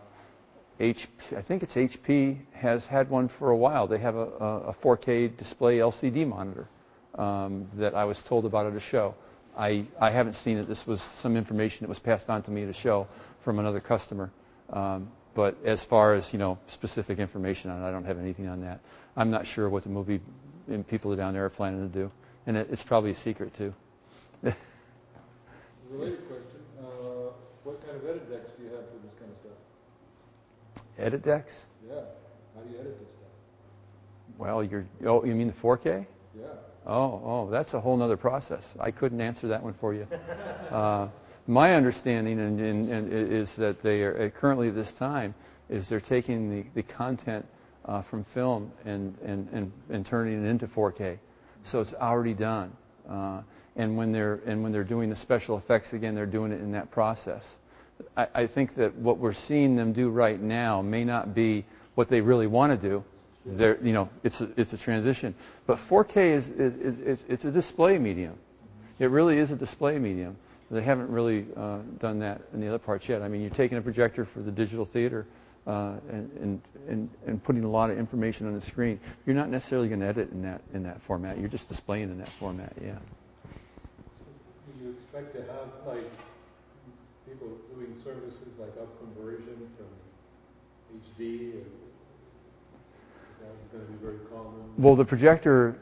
[0.79, 3.87] HP, I think it's HP has had one for a while.
[3.87, 6.67] They have a, a, a 4K display LCD monitor
[7.17, 9.15] um, that I was told about at a show.
[9.57, 10.67] I, I haven't seen it.
[10.67, 13.07] This was some information that was passed on to me at a show
[13.39, 14.31] from another customer.
[14.69, 18.47] Um, but as far as you know, specific information on it, I don't have anything
[18.47, 18.79] on that.
[19.15, 20.19] I'm not sure what the movie
[20.67, 22.11] and people down there are planning to do,
[22.47, 23.73] and it, it's probably a secret too.
[25.91, 27.31] Related question, uh,
[27.63, 30.84] what kind of edit decks do you have for this kind of stuff?
[30.97, 31.67] Edit decks?
[31.87, 31.95] Yeah,
[32.55, 34.37] how do you edit this stuff?
[34.37, 34.85] Well, you're.
[35.05, 36.05] Oh, you mean the 4K?
[36.37, 36.45] Yeah.
[36.85, 38.75] Oh, oh, that's a whole other process.
[38.79, 40.07] I couldn't answer that one for you.
[40.71, 41.07] Uh,
[41.47, 45.35] my understanding and, and, and is that they are currently at this time
[45.69, 47.45] is they're taking the, the content
[47.85, 51.19] uh, from film and, and, and, and turning it into 4K.
[51.63, 52.71] So it's already done.
[53.07, 53.41] Uh,
[53.75, 56.71] and when they're and when they're doing the special effects again, they're doing it in
[56.71, 57.59] that process.
[58.17, 61.65] I, I think that what we're seeing them do right now may not be
[61.95, 63.03] what they really want to do.
[63.45, 65.35] They're, you know, it's a, it's a transition.
[65.67, 68.35] But 4K is, is, is, is it's a display medium.
[68.99, 70.35] It really is a display medium.
[70.71, 73.21] They haven't really uh, done that in the other parts yet.
[73.21, 75.27] I mean, you're taking a projector for the digital theater
[75.67, 78.99] uh, and, and, and, and putting a lot of information on the screen.
[79.25, 81.39] You're not necessarily going to edit in that, in that format.
[81.39, 82.95] You're just displaying in that format, yeah.
[83.47, 86.09] Do you expect to have like
[87.27, 89.87] people doing services like upconversion from
[90.99, 91.49] HD?
[91.49, 91.63] Is
[93.41, 94.53] that going to be very common?
[94.77, 95.77] Well, the projector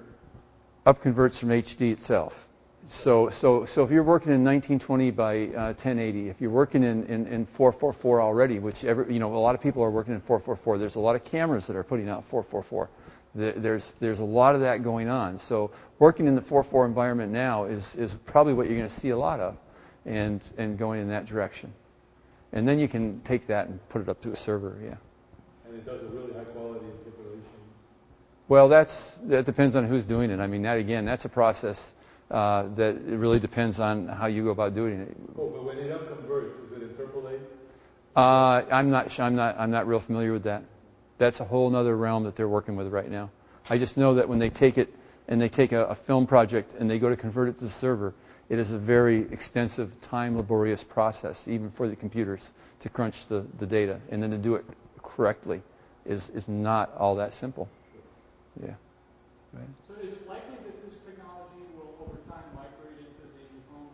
[0.85, 2.47] upconverts from HD itself.
[2.85, 7.05] So, so, so if you're working in 1920 by uh, 1080, if you're working in,
[7.05, 10.19] in, in 444 already, which every, you know, a lot of people are working in
[10.19, 12.89] 444, there's a lot of cameras that are putting out 444.
[13.35, 15.39] There's, there's a lot of that going on.
[15.39, 19.09] So working in the 4.4 environment now is, is probably what you're going to see
[19.09, 19.57] a lot of
[20.05, 21.73] and, and going in that direction.
[22.51, 24.95] And then you can take that and put it up to a server, yeah.
[25.67, 27.41] And it does a really high quality interpolation.
[28.47, 30.39] Well, that's, that depends on who's doing it.
[30.39, 31.95] I mean, that again, that's a process
[32.29, 35.15] uh, that it really depends on how you go about doing it.
[35.37, 37.39] Oh, but when it upconverts, does it interpolate?
[38.15, 39.19] Uh, I'm not.
[39.19, 39.59] I'm not.
[39.59, 40.63] I'm not real familiar with that.
[41.17, 43.29] That's a whole other realm that they're working with right now.
[43.69, 44.93] I just know that when they take it
[45.27, 47.69] and they take a, a film project and they go to convert it to the
[47.69, 48.13] server,
[48.49, 53.45] it is a very extensive, time laborious process, even for the computers, to crunch the,
[53.59, 53.99] the data.
[54.09, 54.65] And then to do it
[55.01, 55.61] correctly
[56.05, 57.69] is, is not all that simple.
[58.61, 58.73] Yeah.
[59.53, 59.63] Right.
[59.87, 63.87] So is it likely that this technology will, over time, migrate into the home?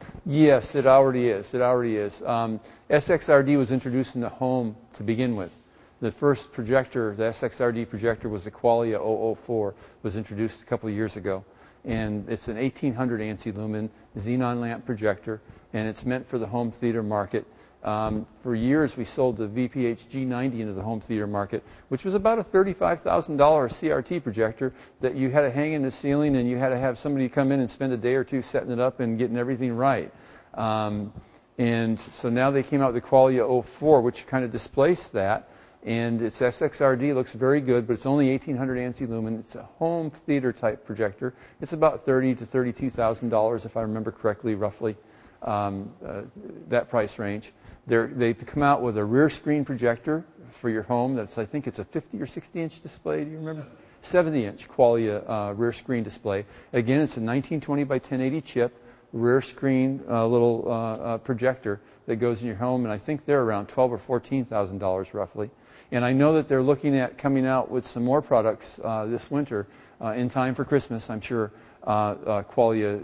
[0.00, 1.54] Uh, yes, it already is.
[1.54, 2.22] It already is.
[2.22, 2.60] Um,
[2.90, 5.56] SXRD was introduced in the home to begin with.
[6.00, 8.98] The first projector, the SXRD projector, was the Qualia
[9.36, 11.44] 004, was introduced a couple of years ago.
[11.84, 15.40] And it's an 1800 ANSI lumen xenon lamp projector,
[15.72, 17.46] and it's meant for the home theater market.
[17.84, 22.14] Um, for years, we sold the VPH G90 into the home theater market, which was
[22.14, 23.02] about a $35,000
[23.36, 26.96] CRT projector that you had to hang in the ceiling and you had to have
[26.96, 29.72] somebody come in and spend a day or two setting it up and getting everything
[29.72, 30.12] right.
[30.54, 31.12] Um,
[31.58, 35.48] and so now they came out with the Qualia 04, which kind of displaced that
[35.84, 39.38] and its SXRD looks very good, but it's only 1800 ANSI lumen.
[39.38, 41.34] It's a home theater type projector.
[41.60, 44.96] It's about thirty to thirty-two thousand dollars, if I remember correctly, roughly
[45.42, 46.22] um, uh,
[46.68, 47.52] that price range.
[47.86, 51.16] They're, they've come out with a rear screen projector for your home.
[51.16, 53.24] That's I think it's a 50 or 60 inch display.
[53.24, 53.66] Do you remember?
[54.02, 56.44] 70 inch Qualia uh, rear screen display.
[56.72, 58.78] Again, it's a 1920 by 1080 chip
[59.12, 63.24] rear screen uh, little uh, uh, projector that goes in your home, and I think
[63.24, 65.50] they're around 12 or 14 thousand dollars roughly.
[65.92, 69.30] And I know that they're looking at coming out with some more products uh, this
[69.30, 69.66] winter
[70.00, 71.52] uh, in time for Christmas, I'm sure,
[71.86, 72.98] uh, uh Qualia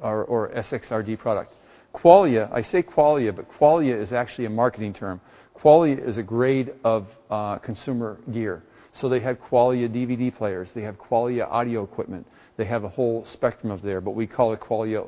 [0.00, 1.56] or, or, SXRD product.
[1.92, 5.20] Qualia, I say Qualia, but Qualia is actually a marketing term.
[5.56, 7.16] Qualia is a grade of
[7.62, 8.62] consumer gear.
[8.92, 12.26] So they have Qualia DVD players, they have Qualia audio equipment,
[12.56, 15.04] they have a whole spectrum of there, but we call it Qualia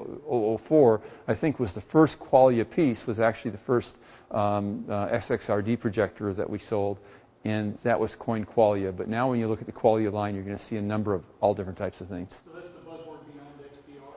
[0.60, 1.00] 004.
[1.28, 3.98] I think was the first Qualia piece, was actually the first
[4.30, 6.98] um, uh, SXRD projector that we sold
[7.44, 8.94] and that was coined Qualia.
[8.96, 11.14] But now when you look at the Qualia line, you're going to see a number
[11.14, 12.42] of all different types of things.
[12.44, 14.12] So that's the buzzword beyond XPR?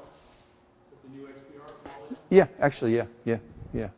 [1.03, 2.17] The new XPR Qualia?
[2.29, 3.37] Yeah, actually, yeah, yeah,
[3.73, 3.83] yeah.
[3.85, 3.89] As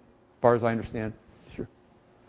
[0.41, 1.13] far as I understand,
[1.51, 1.67] sure.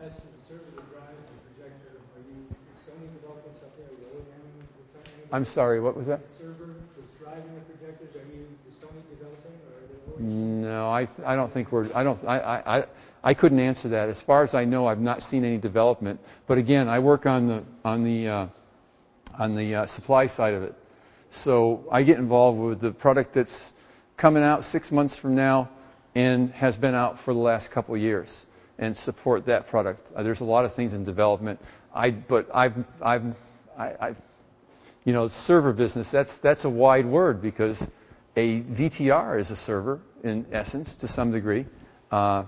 [0.00, 2.48] As to the server that drives the projector, are you
[2.80, 3.84] Sony developing something?
[3.84, 5.28] Are you OEM designing?
[5.32, 6.26] I'm sorry, what was that?
[6.26, 10.55] The server that's driving the projectors, are you Sony developing or are they No,
[10.96, 12.84] I, I don't think we're, I don't, I, I,
[13.22, 14.08] I couldn't answer that.
[14.08, 16.20] As far as I know, I've not seen any development.
[16.46, 18.46] But again, I work on the on the uh,
[19.38, 20.74] on the uh, supply side of it,
[21.30, 23.72] so I get involved with the product that's
[24.16, 25.68] coming out six months from now
[26.14, 28.46] and has been out for the last couple of years
[28.78, 30.10] and support that product.
[30.14, 31.60] Uh, there's a lot of things in development.
[31.94, 33.34] I but I've I've
[33.76, 34.14] I, I
[35.04, 37.90] you know server business that's that's a wide word because
[38.36, 41.66] a VTR is a server in essence to some degree.
[42.10, 42.44] Uh,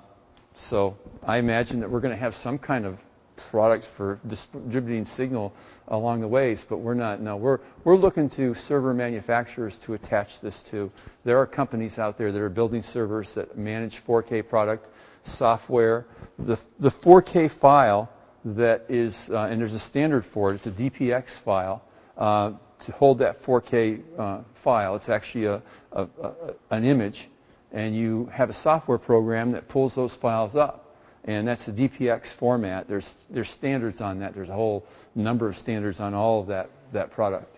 [0.54, 2.98] so I imagine that we're going to have some kind of
[3.36, 5.52] product for distributing signal
[5.88, 7.20] along the ways, but we're not.
[7.20, 10.90] No, we're we're looking to server manufacturers to attach this to.
[11.24, 14.90] There are companies out there that are building servers that manage 4K product
[15.22, 16.06] software.
[16.38, 18.10] The the 4K file
[18.44, 20.56] that is, uh, and there's a standard for it.
[20.56, 21.82] It's a DPX file.
[22.16, 25.60] Uh, to hold that 4K uh, file, it's actually a,
[25.92, 26.32] a, a,
[26.70, 27.28] an image
[27.72, 30.84] and you have a software program that pulls those files up.
[31.24, 32.88] And that's the DPX format.
[32.88, 34.34] There's, there's standards on that.
[34.34, 37.54] There's a whole number of standards on all of that, that product.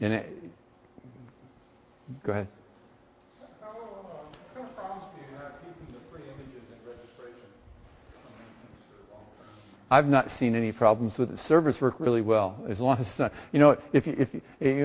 [0.00, 0.42] And it,
[2.22, 2.48] go ahead.
[3.62, 7.48] How, uh, what kind of problems do you have keeping the free images in registration?
[9.90, 11.38] I've not seen any problems with it.
[11.38, 13.32] Servers work really well as long as it's not.
[13.52, 14.42] You know, if you, if you,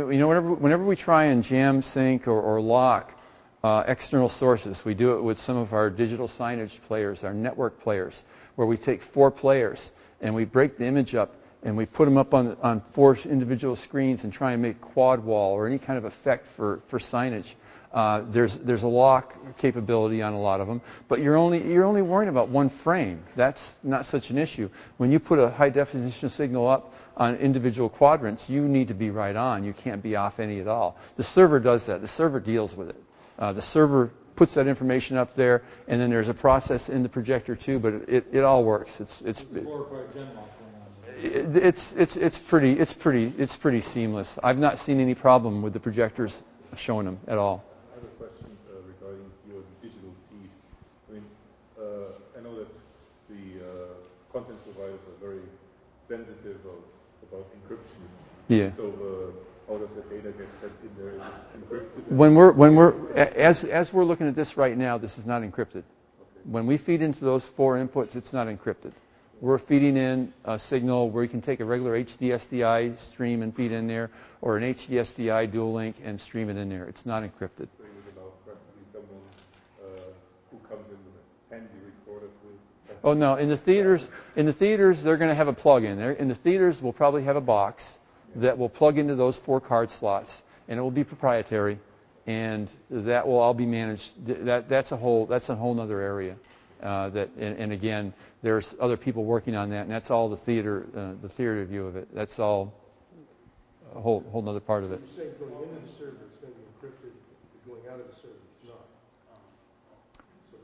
[0.10, 3.18] you know, whenever whenever we try and jam sync or, or lock,
[3.64, 4.86] uh, external sources.
[4.86, 8.78] We do it with some of our digital signage players, our network players, where we
[8.78, 9.92] take four players
[10.22, 13.76] and we break the image up and we put them up on, on four individual
[13.76, 17.54] screens and try and make quad wall or any kind of effect for, for signage.
[17.94, 21.84] Uh, there's there's a lock capability on a lot of them, but you're only you're
[21.84, 23.22] only worrying about one frame.
[23.36, 24.70] That's not such an issue.
[24.96, 29.10] When you put a high definition signal up on individual quadrants, you need to be
[29.10, 29.66] right on.
[29.66, 30.98] You can't be off any at all.
[31.18, 32.00] The server does that.
[32.00, 33.04] The server deals with it.
[33.42, 37.10] Uh, the server puts that information up there, and then there's a process in the
[37.10, 37.80] projector too.
[37.80, 39.02] But it, it all works.
[39.02, 39.42] It's it's.
[39.42, 40.50] It's a glorified gen lock
[41.08, 41.58] going on.
[41.58, 44.38] It, it's it's it's pretty it's pretty it's pretty seamless.
[44.44, 46.44] I've not seen any problem with the projectors
[46.76, 47.66] showing them at all.
[47.92, 50.50] I have a question uh, regarding your digital feed.
[51.10, 51.26] I mean,
[51.80, 52.70] uh, I know that
[53.28, 55.42] the uh, content providers are very
[56.08, 58.06] sensitive of, about encryption.
[58.50, 58.70] Yeah.
[58.78, 60.48] So uh, how does the data get
[60.84, 61.12] in there?
[61.12, 62.12] Is it encrypted?
[62.12, 65.44] When we're when we're as as we're looking at this right now, this is not
[65.44, 65.84] encrypted.
[66.44, 68.92] When we feed into those four inputs, it's not encrypted.
[69.40, 73.72] We're feeding in a signal where you can take a regular HDSDI stream and feed
[73.72, 74.12] in there,
[74.42, 76.86] or an HDSDI dual link and stream it in there.
[76.86, 77.68] It's not encrypted.
[77.78, 79.22] So it would allow practically someone
[79.82, 79.88] uh,
[80.52, 82.96] who comes in with a handy recorder to.
[83.04, 83.36] Oh no!
[83.36, 85.98] In the theaters, in the theaters, they're going to have a plug-in.
[85.98, 88.00] There, in the theaters, we'll probably have a box
[88.36, 91.80] that will plug into those four card slots, and it will be proprietary,
[92.28, 94.26] and that will all be managed.
[94.26, 96.36] That that's a whole that's a whole other area.
[96.82, 100.38] Uh, that and, and again, there's other people working on that, and that's all the
[100.38, 102.08] theater uh, the theater view of it.
[102.14, 102.74] That's all
[103.96, 105.02] a whole whole other part of it.
[105.16, 107.12] You're going into the server, it's going to be encrypted.
[107.68, 108.41] Going out of the server.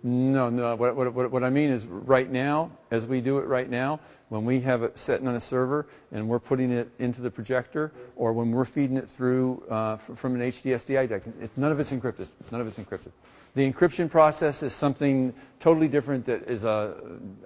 [0.04, 0.76] No, no.
[0.76, 4.00] What, what, what, what I mean is, right now, as we do it right now,
[4.30, 7.92] when we have it sitting on a server and we're putting it into the projector,
[8.16, 11.92] or when we're feeding it through uh, from an HDSDI deck, it's, none of it's
[11.92, 12.28] encrypted.
[12.52, 13.12] None of it's encrypted.
[13.56, 16.26] The encryption process is something totally different.
[16.26, 16.96] That is a.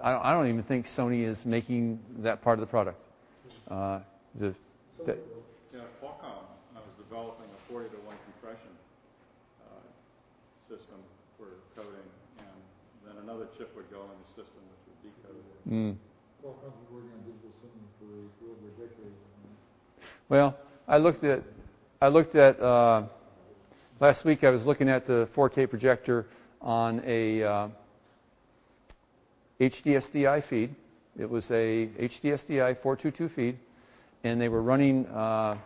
[0.02, 3.00] I don't, I don't even think Sony is making that part of the product.
[3.70, 4.00] Uh,
[4.34, 4.54] the,
[5.06, 5.18] that,
[5.72, 6.44] Yeah, Qualcomm
[6.76, 8.68] uh, was developing a 40 to 1 compression
[9.64, 9.72] uh,
[10.68, 10.96] system
[11.38, 11.94] for coding,
[12.40, 15.70] and then another chip would go in the system which would decode it.
[15.70, 15.96] mm.
[16.42, 18.06] Qualcomm's working on digital signal for
[18.38, 19.12] for over a decade.
[20.28, 20.56] Well,
[20.88, 21.42] I looked at,
[22.00, 23.02] I looked at, uh,
[24.00, 26.26] last week I was looking at the 4K projector
[26.60, 27.68] on a uh,
[29.60, 30.74] HDSDI feed.
[31.18, 33.58] It was a HDSDI 422 feed,
[34.24, 35.56] and they were running uh,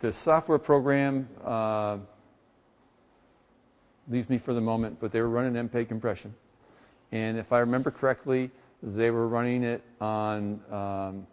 [0.00, 1.28] the software program.
[4.10, 6.34] Leaves me for the moment, but they were running MPEG compression.
[7.12, 8.50] And if I remember correctly,
[8.82, 11.26] they were running it on um,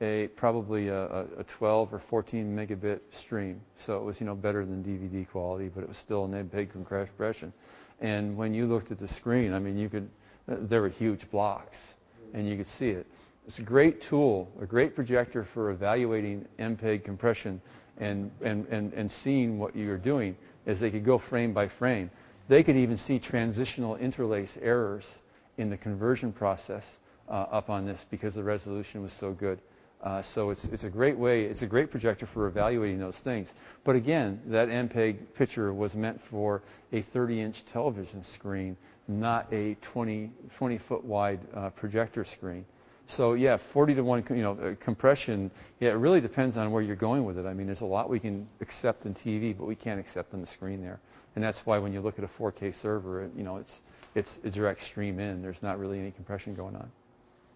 [0.00, 3.60] a probably a, a- a 12 or 14 megabit stream.
[3.76, 6.70] So it was you know better than DVD quality, but it was still an MPEG
[6.72, 7.52] compression.
[8.00, 10.08] And when you looked at the screen, I mean, you could
[10.46, 11.94] there were huge blocks,
[12.34, 13.06] and you could see it.
[13.46, 17.60] It's a great tool, a great projector for evaluating MPEG compression
[17.98, 20.36] and, and, and, and seeing what you're doing
[20.66, 22.10] as they could go frame by frame.
[22.48, 25.22] They could even see transitional interlace errors
[25.56, 26.98] in the conversion process
[27.28, 29.58] uh, up on this because the resolution was so good.
[30.02, 33.54] Uh, so it's, it's a great way, it's a great projector for evaluating those things.
[33.84, 36.60] But again, that MPEG picture was meant for
[36.92, 38.76] a 30 inch television screen,
[39.08, 42.66] not a 20, 20 foot wide uh, projector screen.
[43.06, 45.50] So yeah, 40 to 1 you know, uh, compression,
[45.80, 47.46] yeah, it really depends on where you're going with it.
[47.46, 50.40] I mean, there's a lot we can accept in TV, but we can't accept on
[50.40, 51.00] the screen there.
[51.34, 53.82] And that's why when you look at a 4K server, it, you know, it's,
[54.14, 55.42] it's a direct stream in.
[55.42, 56.90] There's not really any compression going on.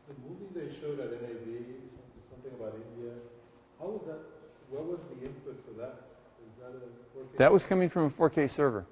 [0.09, 3.13] The movie they showed at NAB, something, something about India,
[3.81, 4.19] how was that,
[4.71, 6.03] what was the input for that?
[6.45, 7.39] Is that a 4K?
[7.39, 8.85] That was coming from a 4K server.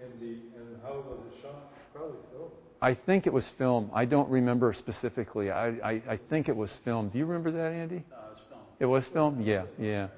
[0.00, 1.72] And the, and how was it shot?
[1.94, 2.50] Probably film.
[2.82, 3.88] I think it was film.
[3.94, 5.52] I don't remember specifically.
[5.52, 7.08] I, I, I think it was film.
[7.08, 8.02] Do you remember that, Andy?
[8.80, 9.40] It was film?
[9.40, 10.08] Yeah, yeah.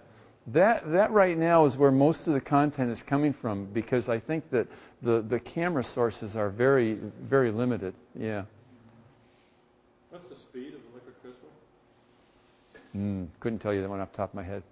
[0.48, 4.18] That, that right now is where most of the content is coming from because I
[4.18, 4.66] think that
[5.02, 7.92] the, the camera sources are very, very limited.
[8.18, 8.44] Yeah.
[10.08, 11.48] What's the speed of the liquid crystal?
[12.96, 14.62] Mm, couldn't tell you that one off the top of my head.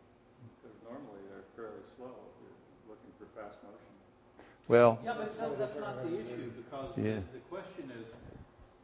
[0.63, 3.93] Because normally they're fairly slow if you're looking for fast motion.
[4.69, 7.21] Well, Yeah, but no, that's not the issue, because Yeah.
[7.33, 8.07] the, the question is,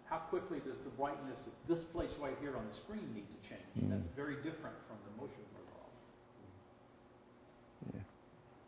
[0.05, 3.39] how quickly does the brightness of this place right here on the screen need to
[3.49, 3.68] change?
[3.79, 3.91] Mm.
[3.91, 5.89] That's very different from the motion protocol.
[7.95, 8.01] Yeah.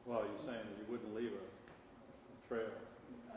[0.07, 2.67] Well, you're saying that you wouldn't leave a trail.
[3.33, 3.37] uh,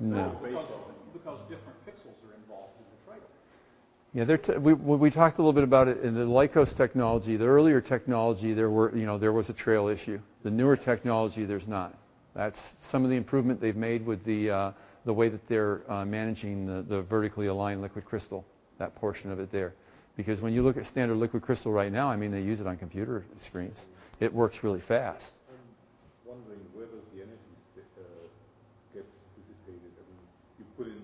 [0.00, 0.38] No.
[0.42, 0.66] Because,
[1.12, 3.28] because different pixels are involved in the trail.
[4.14, 7.36] Yeah, they're t- we, we talked a little bit about it in the LCoS technology.
[7.36, 10.20] The earlier technology, there were you know there was a trail issue.
[10.42, 11.94] The newer technology, there's not.
[12.34, 14.72] That's some of the improvement they've made with the uh,
[15.04, 18.44] the way that they're uh, managing the, vertically aligned liquid crystal,
[18.78, 19.74] that portion of it there.
[20.16, 22.66] Because when you look at standard liquid crystal right now, I mean, they use it
[22.66, 23.88] on computer screens.
[24.20, 25.38] It works really fast.
[25.48, 27.36] I'm wondering where does the energy
[27.98, 28.02] uh,
[28.94, 29.04] get
[29.36, 29.90] dissipated?
[29.96, 30.20] I mean,
[30.58, 31.02] you put in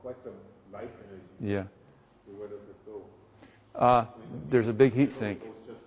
[0.00, 0.34] quite some
[0.72, 1.24] light energy.
[1.40, 1.64] Yeah.
[2.36, 3.02] Where does it go?
[3.74, 4.04] Uh,
[4.50, 5.42] there's a big heat sink.
[5.42, 5.80] It goes just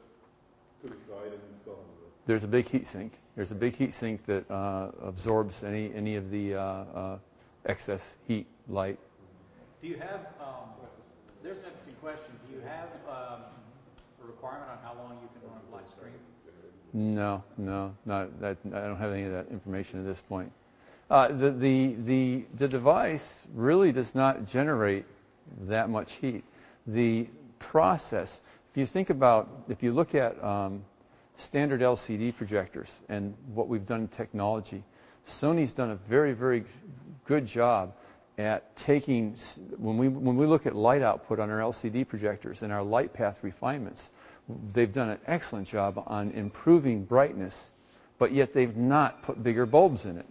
[0.81, 1.75] to the side and it's gone.
[2.25, 3.13] There's a big heat sink.
[3.37, 7.17] There's a big heat sink that uh, absorbs any, any of the uh, uh,
[7.67, 8.97] excess heat, light.
[9.79, 10.71] Do you have, um,
[11.43, 12.31] there's an interesting question.
[12.49, 13.41] Do you have um,
[14.23, 16.13] a requirement on how long you can run a black screen?
[16.93, 18.57] No, no, not that.
[18.73, 20.51] I don't have any of that information at this point.
[21.11, 25.05] Uh, the, the, the, the device really does not generate
[25.61, 26.43] that much heat.
[26.87, 27.27] The
[27.59, 30.83] process, if you think about, if you look at um,
[31.37, 34.83] standard LCD projectors and what we've done in technology,
[35.25, 36.63] Sony's done a very, very
[37.25, 37.93] good job
[38.37, 39.35] at taking,
[39.77, 43.13] when we, when we look at light output on our LCD projectors and our light
[43.13, 44.11] path refinements,
[44.73, 47.71] they've done an excellent job on improving brightness,
[48.19, 50.25] but yet they've not put bigger bulbs in it.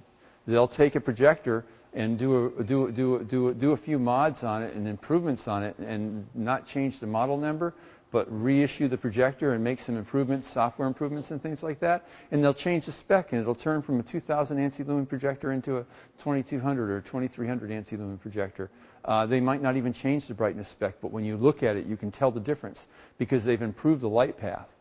[0.46, 5.76] They'll take a projector and do a few mods on it and improvements on it
[5.78, 7.74] and not change the model number,
[8.11, 12.07] but reissue the projector and make some improvements, software improvements and things like that.
[12.30, 15.78] And they'll change the spec and it'll turn from a 2000 ANSI lumen projector into
[15.78, 15.84] a
[16.18, 18.70] 2200 or 2300 ANSI lumen projector.
[19.04, 21.86] Uh, they might not even change the brightness spec, but when you look at it,
[21.86, 22.88] you can tell the difference
[23.18, 24.74] because they've improved the light path.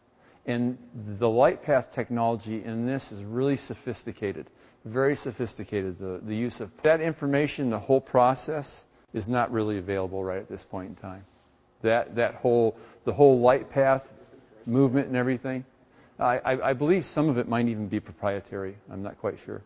[0.47, 0.78] And
[1.17, 4.47] the light path technology in this is really sophisticated,
[4.86, 5.97] very sophisticated.
[5.97, 10.49] The, the use of that information, the whole process, is not really available right at
[10.49, 11.26] this point in time.
[11.86, 14.11] That, that whole, the whole light path
[14.65, 15.63] movement and everything,
[16.19, 18.75] I, I, believe some of it might even be proprietary.
[18.89, 19.61] I'm not quite sure.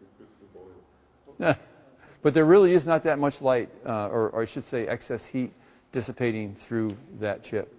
[1.37, 5.25] but there really is not that much light, uh, or, or I should say excess
[5.25, 5.53] heat
[5.93, 7.73] dissipating through that chip.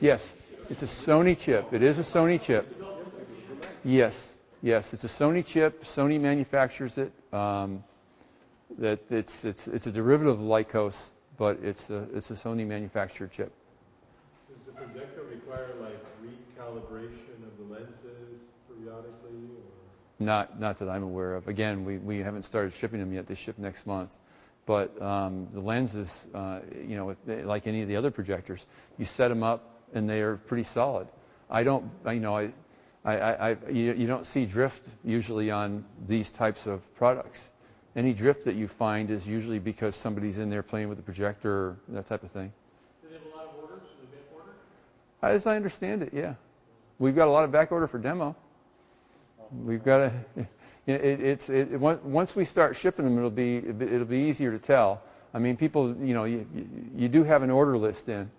[0.00, 0.36] Yes,
[0.70, 1.72] it's a Sony chip.
[1.72, 2.80] It is a Sony chip.
[3.84, 5.82] Yes, yes, it's a Sony chip.
[5.82, 7.10] Sony manufactures it.
[7.32, 7.82] Um,
[8.78, 13.30] that it's it's it's a derivative of LCoS, but it's a it's a Sony manufactured
[13.30, 13.52] chip.
[14.48, 19.30] Does the projector require like recalibration of the lenses periodically?
[19.30, 20.24] Or?
[20.24, 21.48] Not not that I'm aware of.
[21.48, 23.26] Again, we, we haven't started shipping them yet.
[23.26, 24.18] They ship next month.
[24.66, 28.66] But um, the lenses, uh, you know, like any of the other projectors,
[28.98, 31.06] you set them up and they are pretty solid.
[31.48, 32.50] I don't, you know, I,
[33.04, 37.50] I, I, I you, you don't see drift usually on these types of products.
[37.96, 41.50] Any drift that you find is usually because somebody's in there playing with the projector
[41.50, 42.52] or that type of thing.
[43.02, 43.80] Do they have a lot of orders?
[43.98, 45.34] Do they back order?
[45.34, 46.34] As I understand it, yeah.
[46.98, 48.36] We've got a lot of back order for demo.
[49.64, 50.12] We've got a,
[50.86, 54.58] it, it's it, it, once we start shipping them, it'll be it'll be easier to
[54.58, 55.02] tell.
[55.32, 56.46] I mean, people, you know, you,
[56.94, 58.30] you do have an order list in,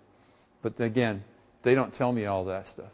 [0.62, 1.22] but again,
[1.62, 2.90] they don't tell me all that stuff.